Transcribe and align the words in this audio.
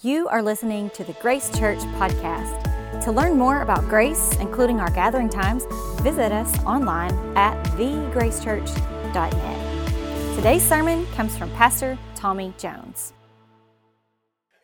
You 0.00 0.28
are 0.28 0.42
listening 0.42 0.90
to 0.90 1.02
the 1.02 1.14
Grace 1.14 1.50
Church 1.58 1.80
podcast. 1.98 3.02
To 3.02 3.10
learn 3.10 3.36
more 3.36 3.62
about 3.62 3.82
Grace, 3.88 4.32
including 4.36 4.78
our 4.78 4.90
gathering 4.90 5.28
times, 5.28 5.64
visit 6.02 6.30
us 6.30 6.56
online 6.62 7.10
at 7.36 7.60
thegracechurch.net. 7.70 10.36
Today's 10.36 10.62
sermon 10.62 11.04
comes 11.16 11.36
from 11.36 11.50
Pastor 11.50 11.98
Tommy 12.14 12.54
Jones. 12.58 13.12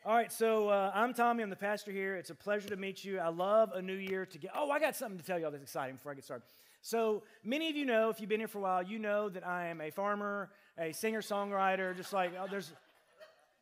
All 0.06 0.14
right, 0.14 0.30
so 0.30 0.68
uh, 0.68 0.92
I'm 0.94 1.12
Tommy. 1.12 1.42
I'm 1.42 1.50
the 1.50 1.56
pastor 1.56 1.90
here. 1.90 2.14
It's 2.14 2.30
a 2.30 2.36
pleasure 2.36 2.68
to 2.68 2.76
meet 2.76 3.04
you. 3.04 3.18
I 3.18 3.30
love 3.30 3.72
a 3.74 3.82
new 3.82 3.96
year 3.96 4.26
to 4.26 4.38
get. 4.38 4.52
Oh, 4.54 4.70
I 4.70 4.78
got 4.78 4.94
something 4.94 5.18
to 5.18 5.24
tell 5.24 5.40
y'all 5.40 5.50
that's 5.50 5.64
exciting 5.64 5.96
before 5.96 6.12
I 6.12 6.14
get 6.14 6.22
started. 6.22 6.44
So 6.80 7.24
many 7.42 7.68
of 7.68 7.74
you 7.74 7.86
know, 7.86 8.08
if 8.08 8.20
you've 8.20 8.28
been 8.28 8.38
here 8.38 8.46
for 8.46 8.58
a 8.58 8.62
while, 8.62 8.84
you 8.84 9.00
know 9.00 9.28
that 9.30 9.44
I 9.44 9.66
am 9.66 9.80
a 9.80 9.90
farmer, 9.90 10.50
a 10.78 10.92
singer 10.92 11.22
songwriter. 11.22 11.96
Just 11.96 12.12
like 12.12 12.34
oh, 12.40 12.46
there's 12.48 12.70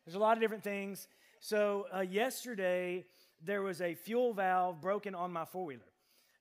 there's 0.05 0.13
a 0.13 0.19
lot 0.19 0.37
of 0.37 0.39
different 0.39 0.63
things. 0.63 1.07
So, 1.45 1.87
uh, 1.93 1.99
yesterday, 1.99 3.03
there 3.43 3.61
was 3.61 3.81
a 3.81 3.95
fuel 3.95 4.33
valve 4.33 4.79
broken 4.79 5.13
on 5.13 5.33
my 5.33 5.43
four 5.43 5.65
wheeler. 5.65 5.81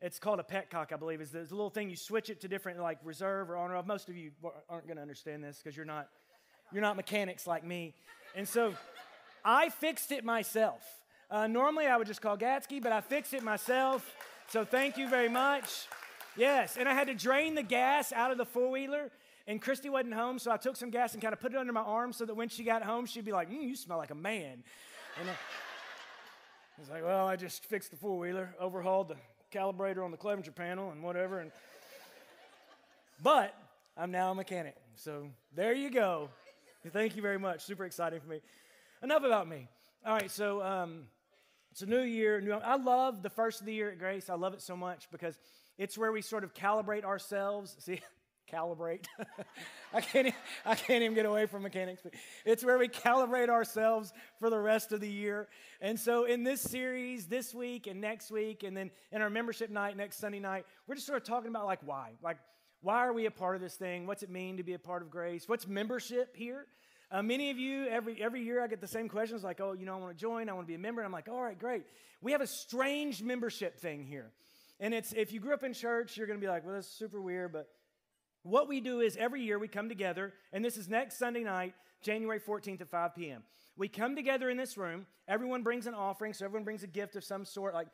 It's 0.00 0.20
called 0.20 0.38
a 0.38 0.44
petcock, 0.44 0.92
I 0.92 0.96
believe. 0.96 1.20
It's 1.20 1.32
the 1.32 1.40
little 1.40 1.70
thing 1.70 1.90
you 1.90 1.96
switch 1.96 2.30
it 2.30 2.40
to 2.42 2.48
different, 2.48 2.78
like 2.78 2.98
reserve 3.02 3.50
or 3.50 3.56
on 3.56 3.72
or 3.72 3.76
off. 3.78 3.84
Most 3.84 4.08
of 4.08 4.16
you 4.16 4.30
aren't 4.68 4.86
going 4.86 4.98
to 4.98 5.02
understand 5.02 5.42
this 5.42 5.58
because 5.58 5.76
you're 5.76 5.84
not, 5.84 6.06
you're 6.70 6.82
not 6.82 6.94
mechanics 6.94 7.48
like 7.48 7.64
me. 7.64 7.94
And 8.36 8.46
so, 8.46 8.74
I 9.44 9.70
fixed 9.70 10.12
it 10.12 10.24
myself. 10.24 10.84
Uh, 11.28 11.48
normally, 11.48 11.88
I 11.88 11.96
would 11.96 12.06
just 12.06 12.22
call 12.22 12.38
Gatsky, 12.38 12.80
but 12.80 12.92
I 12.92 13.00
fixed 13.00 13.34
it 13.34 13.42
myself. 13.42 14.08
So, 14.50 14.64
thank 14.64 14.96
you 14.96 15.08
very 15.08 15.28
much. 15.28 15.88
Yes, 16.36 16.76
and 16.76 16.88
I 16.88 16.94
had 16.94 17.08
to 17.08 17.14
drain 17.14 17.56
the 17.56 17.64
gas 17.64 18.12
out 18.12 18.30
of 18.30 18.38
the 18.38 18.46
four 18.46 18.70
wheeler 18.70 19.10
and 19.46 19.60
Christy 19.60 19.90
wasn't 19.90 20.14
home, 20.14 20.38
so 20.38 20.50
I 20.50 20.56
took 20.56 20.76
some 20.76 20.90
gas 20.90 21.14
and 21.14 21.22
kind 21.22 21.32
of 21.32 21.40
put 21.40 21.52
it 21.52 21.58
under 21.58 21.72
my 21.72 21.80
arm 21.80 22.12
so 22.12 22.24
that 22.24 22.34
when 22.34 22.48
she 22.48 22.62
got 22.64 22.82
home, 22.82 23.06
she'd 23.06 23.24
be 23.24 23.32
like, 23.32 23.50
mm, 23.50 23.62
You 23.62 23.76
smell 23.76 23.98
like 23.98 24.10
a 24.10 24.16
man. 24.16 24.62
I 25.20 26.80
was 26.80 26.88
like, 26.88 27.04
well, 27.04 27.26
I 27.26 27.36
just 27.36 27.64
fixed 27.66 27.90
the 27.90 27.96
four 27.96 28.18
wheeler, 28.18 28.54
overhauled 28.58 29.08
the 29.08 29.16
calibrator 29.52 30.04
on 30.04 30.10
the 30.10 30.16
Clevenger 30.16 30.52
panel 30.52 30.90
and 30.90 31.02
whatever. 31.02 31.40
And 31.40 31.52
but 33.22 33.54
I'm 33.96 34.10
now 34.10 34.30
a 34.32 34.34
mechanic. 34.34 34.74
So 34.96 35.28
there 35.54 35.74
you 35.74 35.90
go. 35.90 36.30
Thank 36.90 37.14
you 37.14 37.22
very 37.22 37.38
much. 37.38 37.62
Super 37.62 37.84
exciting 37.84 38.20
for 38.20 38.28
me. 38.28 38.40
Enough 39.02 39.22
about 39.24 39.48
me. 39.48 39.68
All 40.04 40.14
right, 40.14 40.30
so 40.30 40.62
um, 40.62 41.04
it's 41.70 41.82
a 41.82 41.86
new 41.86 42.00
year. 42.00 42.40
New, 42.40 42.52
I 42.52 42.76
love 42.76 43.22
the 43.22 43.30
first 43.30 43.60
of 43.60 43.66
the 43.66 43.74
year 43.74 43.90
at 43.90 43.98
Grace. 43.98 44.30
I 44.30 44.34
love 44.34 44.54
it 44.54 44.62
so 44.62 44.76
much 44.76 45.08
because 45.12 45.38
it's 45.78 45.96
where 45.96 46.10
we 46.10 46.22
sort 46.22 46.42
of 46.42 46.54
calibrate 46.54 47.04
ourselves. 47.04 47.76
See, 47.80 48.00
calibrate. 48.50 49.06
I, 49.94 50.00
can't, 50.00 50.34
I 50.64 50.74
can't 50.74 51.02
even 51.02 51.14
get 51.14 51.26
away 51.26 51.46
from 51.46 51.62
mechanics. 51.62 52.02
It's 52.44 52.64
where 52.64 52.78
we 52.78 52.88
calibrate 52.88 53.48
ourselves 53.48 54.12
for 54.38 54.50
the 54.50 54.58
rest 54.58 54.92
of 54.92 55.00
the 55.00 55.10
year. 55.10 55.48
And 55.80 55.98
so, 55.98 56.24
in 56.24 56.44
this 56.44 56.60
series, 56.60 57.26
this 57.26 57.54
week 57.54 57.86
and 57.86 58.00
next 58.00 58.30
week, 58.30 58.62
and 58.62 58.76
then 58.76 58.90
in 59.10 59.22
our 59.22 59.30
membership 59.30 59.70
night 59.70 59.96
next 59.96 60.18
Sunday 60.18 60.40
night, 60.40 60.64
we're 60.86 60.94
just 60.94 61.06
sort 61.06 61.20
of 61.20 61.26
talking 61.26 61.48
about 61.48 61.66
like 61.66 61.80
why. 61.84 62.12
Like, 62.22 62.38
why 62.80 63.06
are 63.06 63.12
we 63.12 63.26
a 63.26 63.30
part 63.30 63.54
of 63.54 63.62
this 63.62 63.74
thing? 63.74 64.06
What's 64.06 64.22
it 64.22 64.30
mean 64.30 64.56
to 64.56 64.62
be 64.62 64.74
a 64.74 64.78
part 64.78 65.02
of 65.02 65.10
grace? 65.10 65.48
What's 65.48 65.66
membership 65.66 66.34
here? 66.36 66.66
Uh, 67.12 67.22
many 67.22 67.50
of 67.50 67.58
you, 67.58 67.86
every, 67.88 68.22
every 68.22 68.42
year, 68.42 68.64
I 68.64 68.66
get 68.66 68.80
the 68.80 68.88
same 68.88 69.08
questions 69.08 69.44
like, 69.44 69.60
oh, 69.60 69.72
you 69.72 69.84
know, 69.84 69.94
I 69.94 69.98
want 69.98 70.16
to 70.16 70.20
join, 70.20 70.48
I 70.48 70.54
want 70.54 70.66
to 70.66 70.68
be 70.68 70.74
a 70.74 70.78
member. 70.78 71.02
And 71.02 71.06
I'm 71.06 71.12
like, 71.12 71.28
all 71.28 71.42
right, 71.42 71.58
great. 71.58 71.84
We 72.22 72.32
have 72.32 72.40
a 72.40 72.46
strange 72.46 73.22
membership 73.22 73.78
thing 73.78 74.04
here. 74.04 74.30
And 74.80 74.94
it's 74.94 75.12
if 75.12 75.32
you 75.32 75.38
grew 75.38 75.52
up 75.52 75.62
in 75.62 75.74
church, 75.74 76.16
you're 76.16 76.26
going 76.26 76.40
to 76.40 76.44
be 76.44 76.50
like, 76.50 76.64
well, 76.64 76.74
that's 76.74 76.88
super 76.88 77.20
weird, 77.20 77.52
but 77.52 77.68
what 78.42 78.68
we 78.68 78.80
do 78.80 79.00
is 79.00 79.16
every 79.16 79.42
year 79.42 79.58
we 79.58 79.68
come 79.68 79.88
together, 79.88 80.32
and 80.52 80.64
this 80.64 80.76
is 80.76 80.88
next 80.88 81.18
Sunday 81.18 81.44
night, 81.44 81.74
January 82.02 82.40
14th 82.40 82.80
at 82.80 82.88
5 82.88 83.14
p.m. 83.14 83.42
We 83.76 83.88
come 83.88 84.16
together 84.16 84.50
in 84.50 84.56
this 84.56 84.76
room. 84.76 85.06
Everyone 85.28 85.62
brings 85.62 85.86
an 85.86 85.94
offering, 85.94 86.32
so 86.32 86.44
everyone 86.44 86.64
brings 86.64 86.82
a 86.82 86.88
gift 86.88 87.14
of 87.16 87.24
some 87.24 87.44
sort, 87.44 87.74
like 87.74 87.88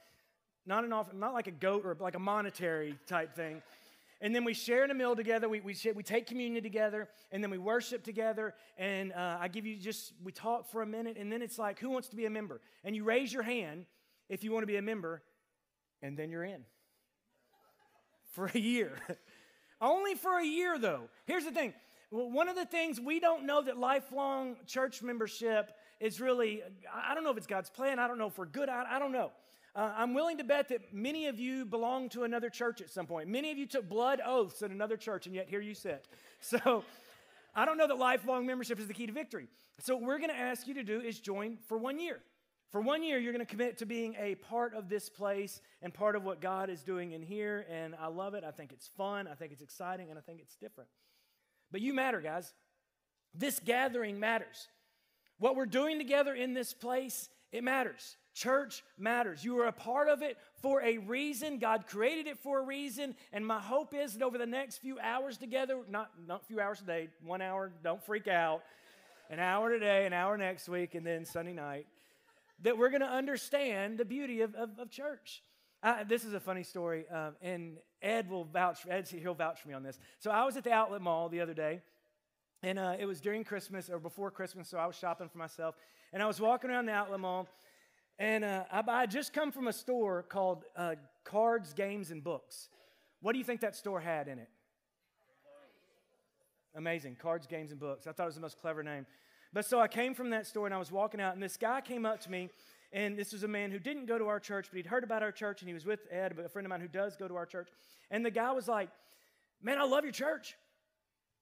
not 0.67 0.85
an 0.85 0.93
offering, 0.93 1.21
not 1.21 1.35
like 1.35 1.47
a 1.47 1.53
goat 1.53 1.83
or 1.85 1.97
like 2.01 2.15
a 2.15 2.19
monetary 2.21 2.99
type 3.07 3.35
thing. 3.37 3.63
And 4.21 4.35
then 4.35 4.43
we 4.43 4.53
share 4.53 4.85
in 4.85 4.91
a 4.91 4.95
meal 4.95 5.15
together. 5.15 5.49
We, 5.49 5.61
we, 5.61 5.75
share, 5.75 5.95
we 5.95 6.03
take 6.03 6.27
communion 6.27 6.63
together, 6.63 7.09
and 7.31 7.43
then 7.43 7.51
we 7.51 7.59
worship 7.59 8.03
together. 8.03 8.55
And 8.77 9.13
uh, 9.13 9.39
I 9.41 9.49
give 9.49 9.65
you 9.65 9.77
just, 9.77 10.13
we 10.25 10.33
talk 10.33 10.69
for 10.71 10.83
a 10.83 10.87
minute, 10.87 11.17
and 11.19 11.31
then 11.31 11.43
it's 11.43 11.59
like, 11.59 11.79
who 11.79 11.91
wants 11.91 12.09
to 12.09 12.17
be 12.17 12.27
a 12.27 12.31
member? 12.31 12.61
And 12.83 12.97
you 12.97 13.05
raise 13.05 13.33
your 13.33 13.45
hand 13.45 13.87
if 14.29 14.43
you 14.43 14.51
want 14.51 14.63
to 14.63 14.67
be 14.67 14.77
a 14.77 14.83
member, 14.83 15.23
and 16.03 16.17
then 16.17 16.31
you're 16.31 16.45
in 16.45 16.65
for 18.33 18.51
a 18.55 18.59
year. 18.59 18.93
Only 19.81 20.15
for 20.15 20.39
a 20.39 20.45
year, 20.45 20.79
though. 20.79 21.09
Here's 21.27 21.45
the 21.45 21.53
thing 21.53 21.75
one 22.11 22.49
of 22.49 22.57
the 22.57 22.65
things 22.65 22.99
we 22.99 23.21
don't 23.21 23.45
know 23.45 23.63
that 23.63 23.77
lifelong 23.77 24.57
church 24.67 25.03
membership 25.03 25.73
is 26.01 26.21
really, 26.21 26.63
I 26.93 27.15
don't 27.15 27.23
know 27.25 27.31
if 27.31 27.37
it's 27.37 27.47
God's 27.47 27.71
plan, 27.71 27.99
I 27.99 28.09
don't 28.09 28.19
know 28.19 28.29
if 28.29 28.39
we're 28.39 28.47
good, 28.47 28.69
I, 28.69 28.99
don't 28.99 29.13
know. 29.13 29.31
Uh, 29.75 29.93
I'm 29.97 30.15
willing 30.15 30.39
to 30.39 30.45
bet 30.45 30.69
that 30.69 30.95
many 30.95 31.27
of 31.27 31.39
you 31.39 31.65
belong 31.67 32.09
to 32.11 32.23
another 32.23 32.49
church 32.49 32.81
at 32.81 32.91
some 32.91 33.07
point. 33.07 33.29
Many 33.29 33.51
of 33.51 33.59
you 33.59 33.67
took 33.67 33.89
blood 33.89 34.21
oaths 34.25 34.63
at 34.63 34.71
another 34.71 34.97
church, 34.97 35.27
and 35.27 35.35
yet 35.35 35.49
here 35.49 35.61
you 35.61 35.75
sit. 35.75 36.07
So 36.41 36.85
I 37.53 37.65
don't 37.65 37.77
know 37.77 37.89
that 37.89 37.99
lifelong 37.99 38.47
membership 38.47 38.79
is 38.79 38.87
the 38.87 38.95
key 38.95 39.09
to 39.09 39.13
victory. 39.13 39.49
So, 39.81 39.97
what 39.97 40.05
we're 40.05 40.19
going 40.19 40.31
to 40.31 40.37
ask 40.37 40.69
you 40.69 40.75
to 40.75 40.85
do 40.85 41.01
is 41.01 41.19
join 41.19 41.59
for 41.67 41.77
one 41.77 41.99
year. 41.99 42.21
For 42.71 42.83
one 42.83 43.03
year, 43.03 43.19
you're 43.19 43.33
going 43.33 43.45
to 43.45 43.51
commit 43.51 43.79
to 43.79 43.87
being 43.87 44.15
a 44.19 44.35
part 44.35 44.75
of 44.75 44.91
this 44.91 45.09
place 45.09 45.63
and 45.81 45.93
part 45.93 46.17
of 46.17 46.25
what 46.25 46.43
God 46.43 46.69
is 46.69 46.83
doing 46.83 47.13
in 47.13 47.23
here. 47.23 47.65
And 47.71 47.95
I 47.99 48.09
love 48.09 48.35
it. 48.35 48.45
I 48.45 48.51
think 48.51 48.73
it's 48.73 48.89
fun. 48.89 49.27
I 49.27 49.35
think 49.35 49.53
it's 49.53 49.63
exciting. 49.63 50.11
And 50.11 50.19
I 50.19 50.23
think 50.23 50.41
it's 50.41 50.55
different. 50.57 50.91
But 51.73 51.81
you 51.81 51.95
matter, 51.95 52.21
guys. 52.21 52.53
This 53.35 53.59
gathering 53.59 54.21
matters. 54.21 54.69
What 55.39 55.57
we're 55.57 55.67
doing 55.67 55.99
together 55.99 56.35
in 56.35 56.53
this 56.53 56.75
place, 56.75 57.31
it 57.53 57.65
matters. 57.65 58.17
Church 58.35 58.85
matters. 58.99 59.43
You 59.43 59.59
are 59.61 59.67
a 59.67 59.73
part 59.73 60.09
of 60.09 60.21
it 60.21 60.37
for 60.61 60.83
a 60.83 60.99
reason. 60.99 61.59
God 61.59 61.87
created 61.87 62.27
it 62.27 62.39
for 62.39 62.59
a 62.59 62.63
reason. 62.63 63.15
And 63.33 63.47
my 63.47 63.61
hope 63.61 63.95
is 63.95 64.15
that 64.15 64.23
over 64.23 64.37
the 64.37 64.47
next 64.47 64.79
few 64.79 64.99
hours 65.01 65.39
together, 65.39 65.81
not, 65.89 66.11
not 66.27 66.43
a 66.43 66.45
few 66.45 66.61
hours 66.61 66.83
a 66.83 66.85
day, 66.85 67.09
one 67.25 67.41
hour, 67.41 67.73
don't 67.83 68.05
freak 68.05 68.29
out, 68.29 68.63
an 69.31 69.39
hour 69.39 69.71
today, 69.71 70.05
an 70.05 70.13
hour 70.13 70.37
next 70.37 70.69
week, 70.69 70.95
and 70.95 71.07
then 71.07 71.25
Sunday 71.25 71.55
night 71.55 71.87
that 72.63 72.77
we're 72.77 72.91
going 72.91 73.03
to 73.03 73.07
understand 73.07 73.99
the 73.99 74.05
beauty 74.05 74.41
of, 74.41 74.55
of, 74.55 74.71
of 74.79 74.91
church. 74.91 75.43
This 76.09 76.25
is 76.25 76.35
a 76.35 76.41
funny 76.41 76.65
story, 76.65 77.09
um, 77.09 77.37
and 77.41 77.77
Ed 78.03 78.29
will 78.29 78.45
vouch. 78.45 78.79
Ed, 78.89 79.09
he'll 79.09 79.35
vouch 79.35 79.61
for 79.61 79.69
me 79.69 79.75
on 79.75 79.83
this. 79.83 79.99
So 80.19 80.31
I 80.31 80.45
was 80.45 80.57
at 80.57 80.65
the 80.65 80.73
outlet 80.73 81.01
mall 81.01 81.29
the 81.29 81.41
other 81.41 81.55
day, 81.55 81.83
and 82.63 82.79
uh, 82.79 82.97
it 82.99 83.07
was 83.07 83.21
during 83.21 83.45
Christmas 83.45 83.89
or 83.89 84.01
before 84.01 84.33
Christmas, 84.33 84.69
so 84.69 84.79
I 84.79 84.87
was 84.87 84.97
shopping 84.97 85.29
for 85.29 85.39
myself, 85.39 85.77
and 86.13 86.21
I 86.21 86.27
was 86.27 86.41
walking 86.41 86.71
around 86.71 86.87
the 86.87 86.93
outlet 86.93 87.21
mall, 87.21 87.47
and 88.19 88.45
uh, 88.45 88.65
I, 88.73 88.83
I 88.89 89.07
just 89.07 89.33
come 89.33 89.53
from 89.53 89.69
a 89.69 89.73
store 89.73 90.25
called 90.25 90.65
uh, 90.77 90.97
Cards, 91.23 91.73
Games, 91.75 92.11
and 92.11 92.25
Books. 92.25 92.71
What 93.21 93.33
do 93.33 93.39
you 93.39 93.45
think 93.45 93.61
that 93.61 93.77
store 93.77 94.01
had 94.01 94.27
in 94.27 94.41
it? 94.41 94.49
Amazing. 96.75 97.17
Cards, 97.21 97.47
Games, 97.47 97.71
and 97.71 97.81
Books. 97.81 98.07
I 98.09 98.13
thought 98.13 98.25
it 98.25 98.27
was 98.27 98.35
the 98.35 98.41
most 98.41 98.61
clever 98.61 98.83
name. 98.83 99.07
But 99.53 99.65
so 99.65 99.81
I 99.81 99.89
came 99.89 100.15
from 100.15 100.31
that 100.31 100.47
store 100.47 100.67
and 100.67 100.75
I 100.75 100.79
was 100.79 100.93
walking 100.93 101.21
out, 101.21 101.35
and 101.35 101.43
this 101.43 101.57
guy 101.57 101.81
came 101.81 102.05
up 102.05 102.21
to 102.23 102.31
me. 102.31 102.51
And 102.91 103.19
this 103.19 103.35
was 103.35 103.43
a 103.43 103.49
man 103.49 103.71
who 103.71 103.79
didn't 103.79 104.07
go 104.07 104.17
to 104.17 104.29
our 104.29 104.41
church, 104.41 104.69
but 104.71 104.79
he'd 104.79 104.87
heard 104.87 105.05
about 105.05 105.23
our 105.23 105.31
church, 105.31 105.61
and 105.61 105.69
he 105.69 105.75
was 105.75 105.85
with 105.85 106.01
Ed, 106.11 106.39
a 106.43 106.49
friend 106.49 106.65
of 106.65 106.71
mine 106.71 106.81
who 106.81 106.89
does 106.89 107.17
go 107.17 107.29
to 107.29 107.37
our 107.37 107.45
church. 107.45 107.69
And 108.11 108.25
the 108.25 108.31
guy 108.31 108.51
was 108.53 108.67
like, 108.67 108.89
Man, 109.63 109.79
I 109.79 109.85
love 109.85 110.05
your 110.05 110.13
church. 110.13 110.57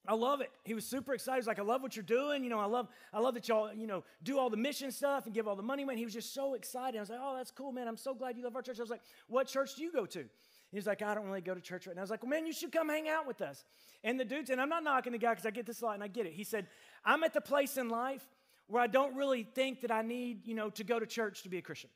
I 0.09 0.15
love 0.15 0.41
it. 0.41 0.51
He 0.65 0.75
was 0.75 0.87
super 0.87 1.15
excited. 1.15 1.41
He's 1.41 1.49
like, 1.49 1.59
I 1.59 1.63
love 1.63 1.83
what 1.83 1.97
you're 1.97 2.05
doing. 2.05 2.45
You 2.45 2.51
know, 2.51 2.61
I 2.61 2.67
love, 2.67 2.89
I 3.13 3.19
love 3.19 3.35
that 3.35 3.49
y'all, 3.49 3.73
you 3.75 3.87
know, 3.87 4.05
do 4.23 4.39
all 4.39 4.51
the 4.51 4.57
mission 4.57 4.93
stuff 4.93 5.27
and 5.27 5.35
give 5.35 5.49
all 5.49 5.57
the 5.57 5.63
money 5.63 5.83
away. 5.83 5.97
he 5.97 6.05
was 6.05 6.15
just 6.15 6.33
so 6.33 6.55
excited. 6.55 6.97
I 6.97 7.01
was 7.01 7.11
like, 7.11 7.19
oh, 7.21 7.35
that's 7.37 7.51
cool, 7.51 7.73
man. 7.73 7.89
I'm 7.89 7.97
so 7.97 8.15
glad 8.15 8.37
you 8.37 8.45
love 8.45 8.55
our 8.55 8.63
church. 8.63 8.79
I 8.79 8.83
was 8.83 8.91
like, 8.91 9.03
what 9.27 9.49
church 9.49 9.75
do 9.75 9.83
you 9.83 9.93
go 9.93 10.07
to? 10.07 10.25
He 10.71 10.77
was 10.77 10.87
like, 10.87 11.03
I 11.03 11.15
don't 11.15 11.27
really 11.27 11.41
go 11.41 11.55
to 11.55 11.61
church 11.61 11.87
right 11.87 11.97
now. 11.97 12.03
I 12.03 12.05
was 12.05 12.11
like, 12.11 12.23
well, 12.23 12.31
man, 12.31 12.47
you 12.47 12.53
should 12.53 12.73
come 12.73 12.89
hang 12.89 13.09
out 13.09 13.27
with 13.27 13.41
us. 13.41 13.65
And 14.05 14.19
the 14.19 14.25
dude, 14.25 14.49
and 14.51 14.61
I'm 14.61 14.69
not 14.69 14.85
knocking 14.85 15.13
the 15.13 15.19
guy 15.19 15.31
because 15.31 15.47
I 15.47 15.51
get 15.51 15.67
this 15.67 15.81
a 15.81 15.85
lot 15.85 15.95
and 15.95 16.03
I 16.03 16.09
get 16.09 16.27
it. 16.27 16.33
He 16.33 16.45
said, 16.45 16.67
I'm 17.07 17.23
at 17.23 17.33
the 17.33 17.41
place 17.41 17.77
in 17.77 17.89
life 17.89 18.27
where 18.67 18.83
I 18.83 18.89
don't 18.89 19.15
really 19.15 19.45
think 19.45 19.83
that 19.83 19.93
I 19.93 20.03
need, 20.03 20.45
you 20.45 20.55
know, 20.55 20.71
to 20.71 20.83
go 20.83 20.99
to 20.99 21.07
church 21.07 21.45
to 21.45 21.49
be 21.49 21.59
a 21.59 21.63
Christian. 21.63 21.91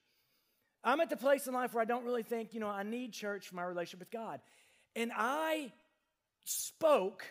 I'm 0.85 1.01
at 1.01 1.11
the 1.11 1.17
place 1.17 1.49
in 1.49 1.53
life 1.53 1.75
where 1.75 1.83
I 1.83 1.85
don't 1.85 2.05
really 2.05 2.23
think, 2.23 2.55
you 2.55 2.61
know, 2.61 2.69
I 2.69 2.85
need 2.85 3.13
church 3.13 3.49
for 3.49 3.57
my 3.57 3.65
relationship 3.65 3.99
with 3.99 4.11
God. 4.13 4.41
And 4.95 5.11
I 5.15 5.73
spoke 6.45 7.25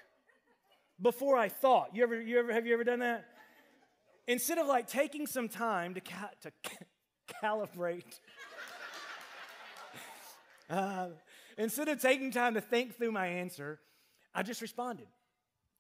before 1.01 1.37
I 1.37 1.47
thought. 1.47 1.95
You 1.95 2.03
ever, 2.03 2.21
you 2.21 2.37
ever, 2.37 2.53
have 2.53 2.67
you 2.67 2.73
ever 2.73 2.83
done 2.83 2.99
that? 2.99 3.25
Instead 4.27 4.57
of 4.59 4.67
like 4.67 4.87
taking 4.87 5.25
some 5.25 5.47
time 5.47 5.95
to, 5.95 6.01
ca- 6.01 6.31
to 6.41 6.51
ca- 6.63 6.85
calibrate, 7.41 8.19
uh, 10.69 11.07
instead 11.57 11.87
of 11.87 11.99
taking 12.01 12.29
time 12.29 12.53
to 12.53 12.61
think 12.61 12.97
through 12.97 13.11
my 13.11 13.25
answer, 13.25 13.79
I 14.35 14.43
just 14.43 14.61
responded. 14.61 15.07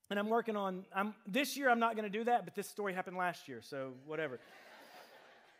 And 0.09 0.17
I'm 0.17 0.29
working 0.29 0.55
on, 0.55 0.85
I'm, 0.93 1.13
this 1.27 1.55
year 1.55 1.69
I'm 1.69 1.79
not 1.79 1.95
going 1.95 2.11
to 2.11 2.17
do 2.17 2.23
that, 2.23 2.45
but 2.45 2.55
this 2.55 2.67
story 2.67 2.93
happened 2.93 3.17
last 3.17 3.47
year, 3.47 3.61
so 3.61 3.93
whatever. 4.05 4.39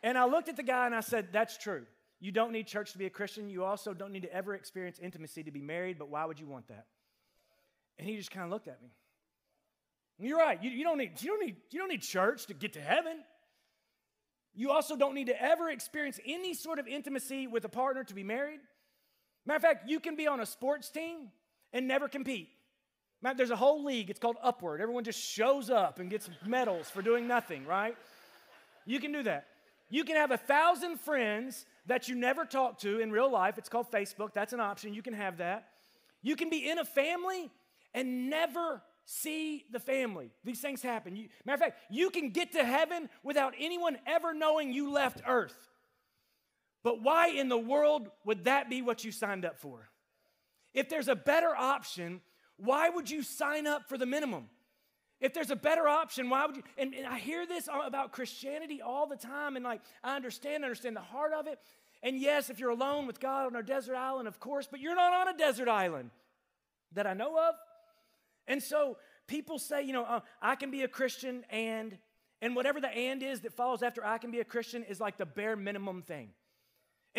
and 0.01 0.17
I 0.17 0.25
looked 0.25 0.49
at 0.49 0.57
the 0.57 0.63
guy 0.63 0.87
and 0.87 0.95
I 0.95 1.01
said, 1.01 1.29
That's 1.31 1.57
true. 1.57 1.85
You 2.19 2.31
don't 2.31 2.51
need 2.51 2.67
church 2.67 2.91
to 2.91 2.97
be 2.97 3.05
a 3.05 3.09
Christian. 3.09 3.49
You 3.49 3.63
also 3.63 3.93
don't 3.93 4.11
need 4.11 4.23
to 4.23 4.33
ever 4.33 4.53
experience 4.53 4.99
intimacy 4.99 5.43
to 5.43 5.51
be 5.51 5.61
married, 5.61 5.97
but 5.97 6.09
why 6.09 6.25
would 6.25 6.39
you 6.39 6.47
want 6.47 6.67
that? 6.67 6.85
And 7.97 8.07
he 8.07 8.17
just 8.17 8.31
kind 8.31 8.43
of 8.43 8.51
looked 8.51 8.67
at 8.67 8.81
me. 8.81 8.89
You're 10.19 10.37
right. 10.37 10.61
You, 10.61 10.69
you, 10.69 10.83
don't 10.83 10.97
need, 10.97 11.21
you, 11.21 11.29
don't 11.29 11.45
need, 11.45 11.55
you 11.71 11.79
don't 11.79 11.87
need 11.87 12.01
church 12.01 12.47
to 12.47 12.53
get 12.53 12.73
to 12.73 12.81
heaven. 12.81 13.23
You 14.53 14.71
also 14.71 14.97
don't 14.97 15.15
need 15.15 15.27
to 15.27 15.41
ever 15.41 15.69
experience 15.69 16.19
any 16.25 16.53
sort 16.53 16.79
of 16.79 16.87
intimacy 16.87 17.47
with 17.47 17.63
a 17.63 17.69
partner 17.69 18.03
to 18.03 18.13
be 18.13 18.23
married. 18.23 18.59
Matter 19.45 19.55
of 19.55 19.61
fact, 19.61 19.89
you 19.89 20.01
can 20.01 20.17
be 20.17 20.27
on 20.27 20.41
a 20.41 20.45
sports 20.45 20.89
team 20.89 21.29
and 21.71 21.87
never 21.87 22.09
compete. 22.09 22.49
There's 23.21 23.51
a 23.51 23.55
whole 23.55 23.83
league, 23.83 24.09
it's 24.09 24.19
called 24.19 24.37
Upward. 24.41 24.81
Everyone 24.81 25.03
just 25.03 25.19
shows 25.19 25.69
up 25.69 25.99
and 25.99 26.09
gets 26.09 26.29
medals 26.45 26.89
for 26.89 27.01
doing 27.01 27.27
nothing, 27.27 27.65
right? 27.65 27.95
You 28.85 28.99
can 28.99 29.11
do 29.11 29.23
that. 29.23 29.47
You 29.89 30.03
can 30.03 30.15
have 30.15 30.31
a 30.31 30.37
thousand 30.37 30.99
friends 30.99 31.65
that 31.87 32.07
you 32.07 32.15
never 32.15 32.45
talk 32.45 32.79
to 32.79 32.99
in 32.99 33.11
real 33.11 33.31
life. 33.31 33.57
It's 33.57 33.69
called 33.69 33.91
Facebook. 33.91 34.33
That's 34.33 34.53
an 34.53 34.59
option. 34.59 34.93
You 34.93 35.01
can 35.01 35.13
have 35.13 35.37
that. 35.37 35.67
You 36.21 36.35
can 36.35 36.49
be 36.49 36.69
in 36.69 36.79
a 36.79 36.85
family 36.85 37.49
and 37.93 38.29
never 38.29 38.81
see 39.05 39.65
the 39.71 39.79
family. 39.79 40.29
These 40.43 40.61
things 40.61 40.81
happen. 40.81 41.15
You, 41.15 41.29
matter 41.43 41.55
of 41.55 41.59
fact, 41.59 41.79
you 41.89 42.11
can 42.11 42.29
get 42.29 42.51
to 42.53 42.63
heaven 42.63 43.09
without 43.23 43.53
anyone 43.59 43.97
ever 44.05 44.33
knowing 44.33 44.71
you 44.71 44.91
left 44.91 45.21
earth. 45.27 45.57
But 46.83 47.01
why 47.01 47.29
in 47.29 47.49
the 47.49 47.57
world 47.57 48.09
would 48.25 48.45
that 48.45 48.69
be 48.69 48.81
what 48.81 49.03
you 49.03 49.11
signed 49.11 49.45
up 49.45 49.57
for? 49.57 49.89
If 50.73 50.87
there's 50.87 51.07
a 51.07 51.15
better 51.15 51.55
option, 51.55 52.21
why 52.59 52.89
would 52.89 53.09
you 53.09 53.23
sign 53.23 53.67
up 53.67 53.87
for 53.87 53.97
the 53.97 54.05
minimum? 54.05 54.49
If 55.19 55.33
there's 55.33 55.51
a 55.51 55.55
better 55.55 55.87
option, 55.87 56.29
why 56.29 56.45
would 56.45 56.55
you? 56.55 56.63
And, 56.77 56.93
and, 56.93 57.05
I 57.05 57.19
hear 57.19 57.45
this 57.45 57.67
about 57.67 58.13
Christianity 58.13 58.81
all 58.81 59.05
the 59.05 59.17
time, 59.17 59.57
and 59.57 59.65
like 59.65 59.81
I 60.03 60.15
understand, 60.15 60.63
understand 60.63 60.95
the 60.95 61.01
heart 61.01 61.33
of 61.33 61.47
it. 61.47 61.59
And 62.01 62.17
yes, 62.17 62.49
if 62.49 62.59
you're 62.59 62.69
alone 62.69 63.05
with 63.05 63.19
God 63.19 63.45
on 63.45 63.55
a 63.55 63.63
desert 63.63 63.95
island, 63.95 64.29
of 64.29 64.39
course, 64.39 64.67
but 64.69 64.79
you're 64.79 64.95
not 64.95 65.13
on 65.13 65.35
a 65.35 65.37
desert 65.37 65.67
island 65.67 66.11
that 66.93 67.05
I 67.05 67.13
know 67.13 67.37
of. 67.37 67.55
And 68.47 68.63
so 68.63 68.97
people 69.27 69.59
say, 69.59 69.83
you 69.83 69.91
know, 69.91 70.05
uh, 70.05 70.21
I 70.41 70.55
can 70.55 70.71
be 70.71 70.83
a 70.83 70.87
Christian, 70.87 71.43
and 71.49 71.97
and 72.41 72.55
whatever 72.55 72.79
the 72.79 72.87
and 72.87 73.21
is 73.21 73.41
that 73.41 73.53
follows 73.53 73.83
after 73.83 74.05
I 74.05 74.17
can 74.17 74.31
be 74.31 74.39
a 74.39 74.45
Christian 74.45 74.83
is 74.83 75.01
like 75.01 75.17
the 75.17 75.25
bare 75.25 75.57
minimum 75.57 76.01
thing. 76.01 76.29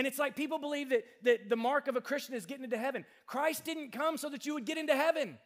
And 0.01 0.07
it's 0.07 0.19
like 0.19 0.35
people 0.35 0.59
believe 0.59 0.89
that, 0.89 1.05
that 1.25 1.51
the 1.51 1.57
mark 1.57 1.87
of 1.87 1.95
a 1.95 2.01
Christian 2.01 2.35
is 2.35 2.47
getting 2.47 2.65
into 2.65 2.79
heaven. 2.79 3.05
Christ 3.27 3.67
didn't 3.67 3.93
come 3.93 4.17
so 4.17 4.31
that 4.31 4.47
you 4.47 4.55
would 4.55 4.65
get 4.65 4.79
into 4.79 4.97
heaven, 4.97 5.37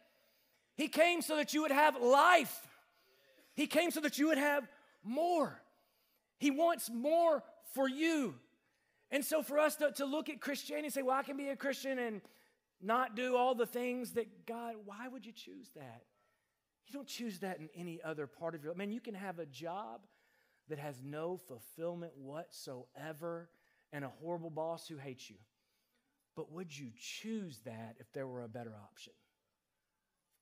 He 0.77 0.87
came 0.87 1.21
so 1.21 1.35
that 1.35 1.53
you 1.53 1.63
would 1.63 1.71
have 1.71 2.01
life. 2.01 2.65
He 3.53 3.67
came 3.67 3.91
so 3.91 3.99
that 3.99 4.17
you 4.17 4.29
would 4.29 4.37
have 4.37 4.65
more. 5.03 5.61
He 6.37 6.51
wants 6.51 6.89
more 6.89 7.43
for 7.73 7.89
you. 7.89 8.35
And 9.11 9.25
so 9.25 9.43
for 9.43 9.59
us 9.59 9.75
to, 9.75 9.91
to 9.91 10.05
look 10.05 10.29
at 10.29 10.39
Christianity 10.39 10.85
and 10.85 10.93
say, 10.93 11.01
well, 11.01 11.17
I 11.17 11.23
can 11.23 11.35
be 11.35 11.49
a 11.49 11.57
Christian 11.57 11.99
and 11.99 12.21
not 12.81 13.13
do 13.17 13.35
all 13.35 13.55
the 13.55 13.65
things 13.65 14.11
that 14.13 14.45
God, 14.45 14.75
why 14.85 15.09
would 15.09 15.25
you 15.25 15.33
choose 15.33 15.69
that? 15.75 16.03
You 16.87 16.93
don't 16.93 17.07
choose 17.07 17.39
that 17.39 17.59
in 17.59 17.67
any 17.75 17.99
other 18.01 18.25
part 18.25 18.55
of 18.55 18.63
your 18.63 18.71
life. 18.71 18.77
Man, 18.77 18.93
you 18.93 19.01
can 19.01 19.15
have 19.15 19.37
a 19.37 19.45
job 19.45 20.07
that 20.69 20.79
has 20.79 21.01
no 21.03 21.41
fulfillment 21.45 22.13
whatsoever 22.15 23.49
and 23.95 24.03
a 24.03 24.11
horrible 24.21 24.49
boss 24.49 24.87
who 24.89 24.97
hates 24.97 25.29
you. 25.29 25.37
But 26.35 26.51
would 26.51 26.77
you 26.77 26.89
choose 26.99 27.61
that 27.63 27.95
if 27.99 28.11
there 28.11 28.27
were 28.27 28.43
a 28.43 28.47
better 28.49 28.73
option? 28.83 29.13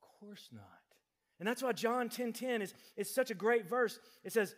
Of 0.01 0.19
course 0.19 0.49
not. 0.51 0.63
And 1.39 1.47
that's 1.47 1.61
why 1.61 1.71
John 1.73 2.09
10 2.09 2.33
10 2.33 2.63
is, 2.63 2.73
is 2.97 3.13
such 3.13 3.29
a 3.29 3.35
great 3.35 3.69
verse. 3.69 3.99
It 4.23 4.33
says, 4.33 4.55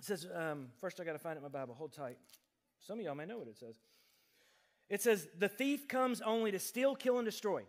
it 0.00 0.04
says 0.04 0.26
um, 0.34 0.66
first 0.80 1.00
I 1.00 1.04
got 1.04 1.12
to 1.12 1.18
find 1.18 1.36
it 1.36 1.38
in 1.38 1.42
my 1.44 1.48
Bible. 1.48 1.74
Hold 1.74 1.92
tight. 1.92 2.18
Some 2.80 2.98
of 2.98 3.04
y'all 3.04 3.14
may 3.14 3.24
know 3.24 3.38
what 3.38 3.46
it 3.46 3.56
says. 3.56 3.76
It 4.90 5.00
says, 5.00 5.28
The 5.38 5.48
thief 5.48 5.86
comes 5.86 6.20
only 6.20 6.50
to 6.50 6.58
steal, 6.58 6.96
kill, 6.96 7.18
and 7.18 7.24
destroy. 7.24 7.62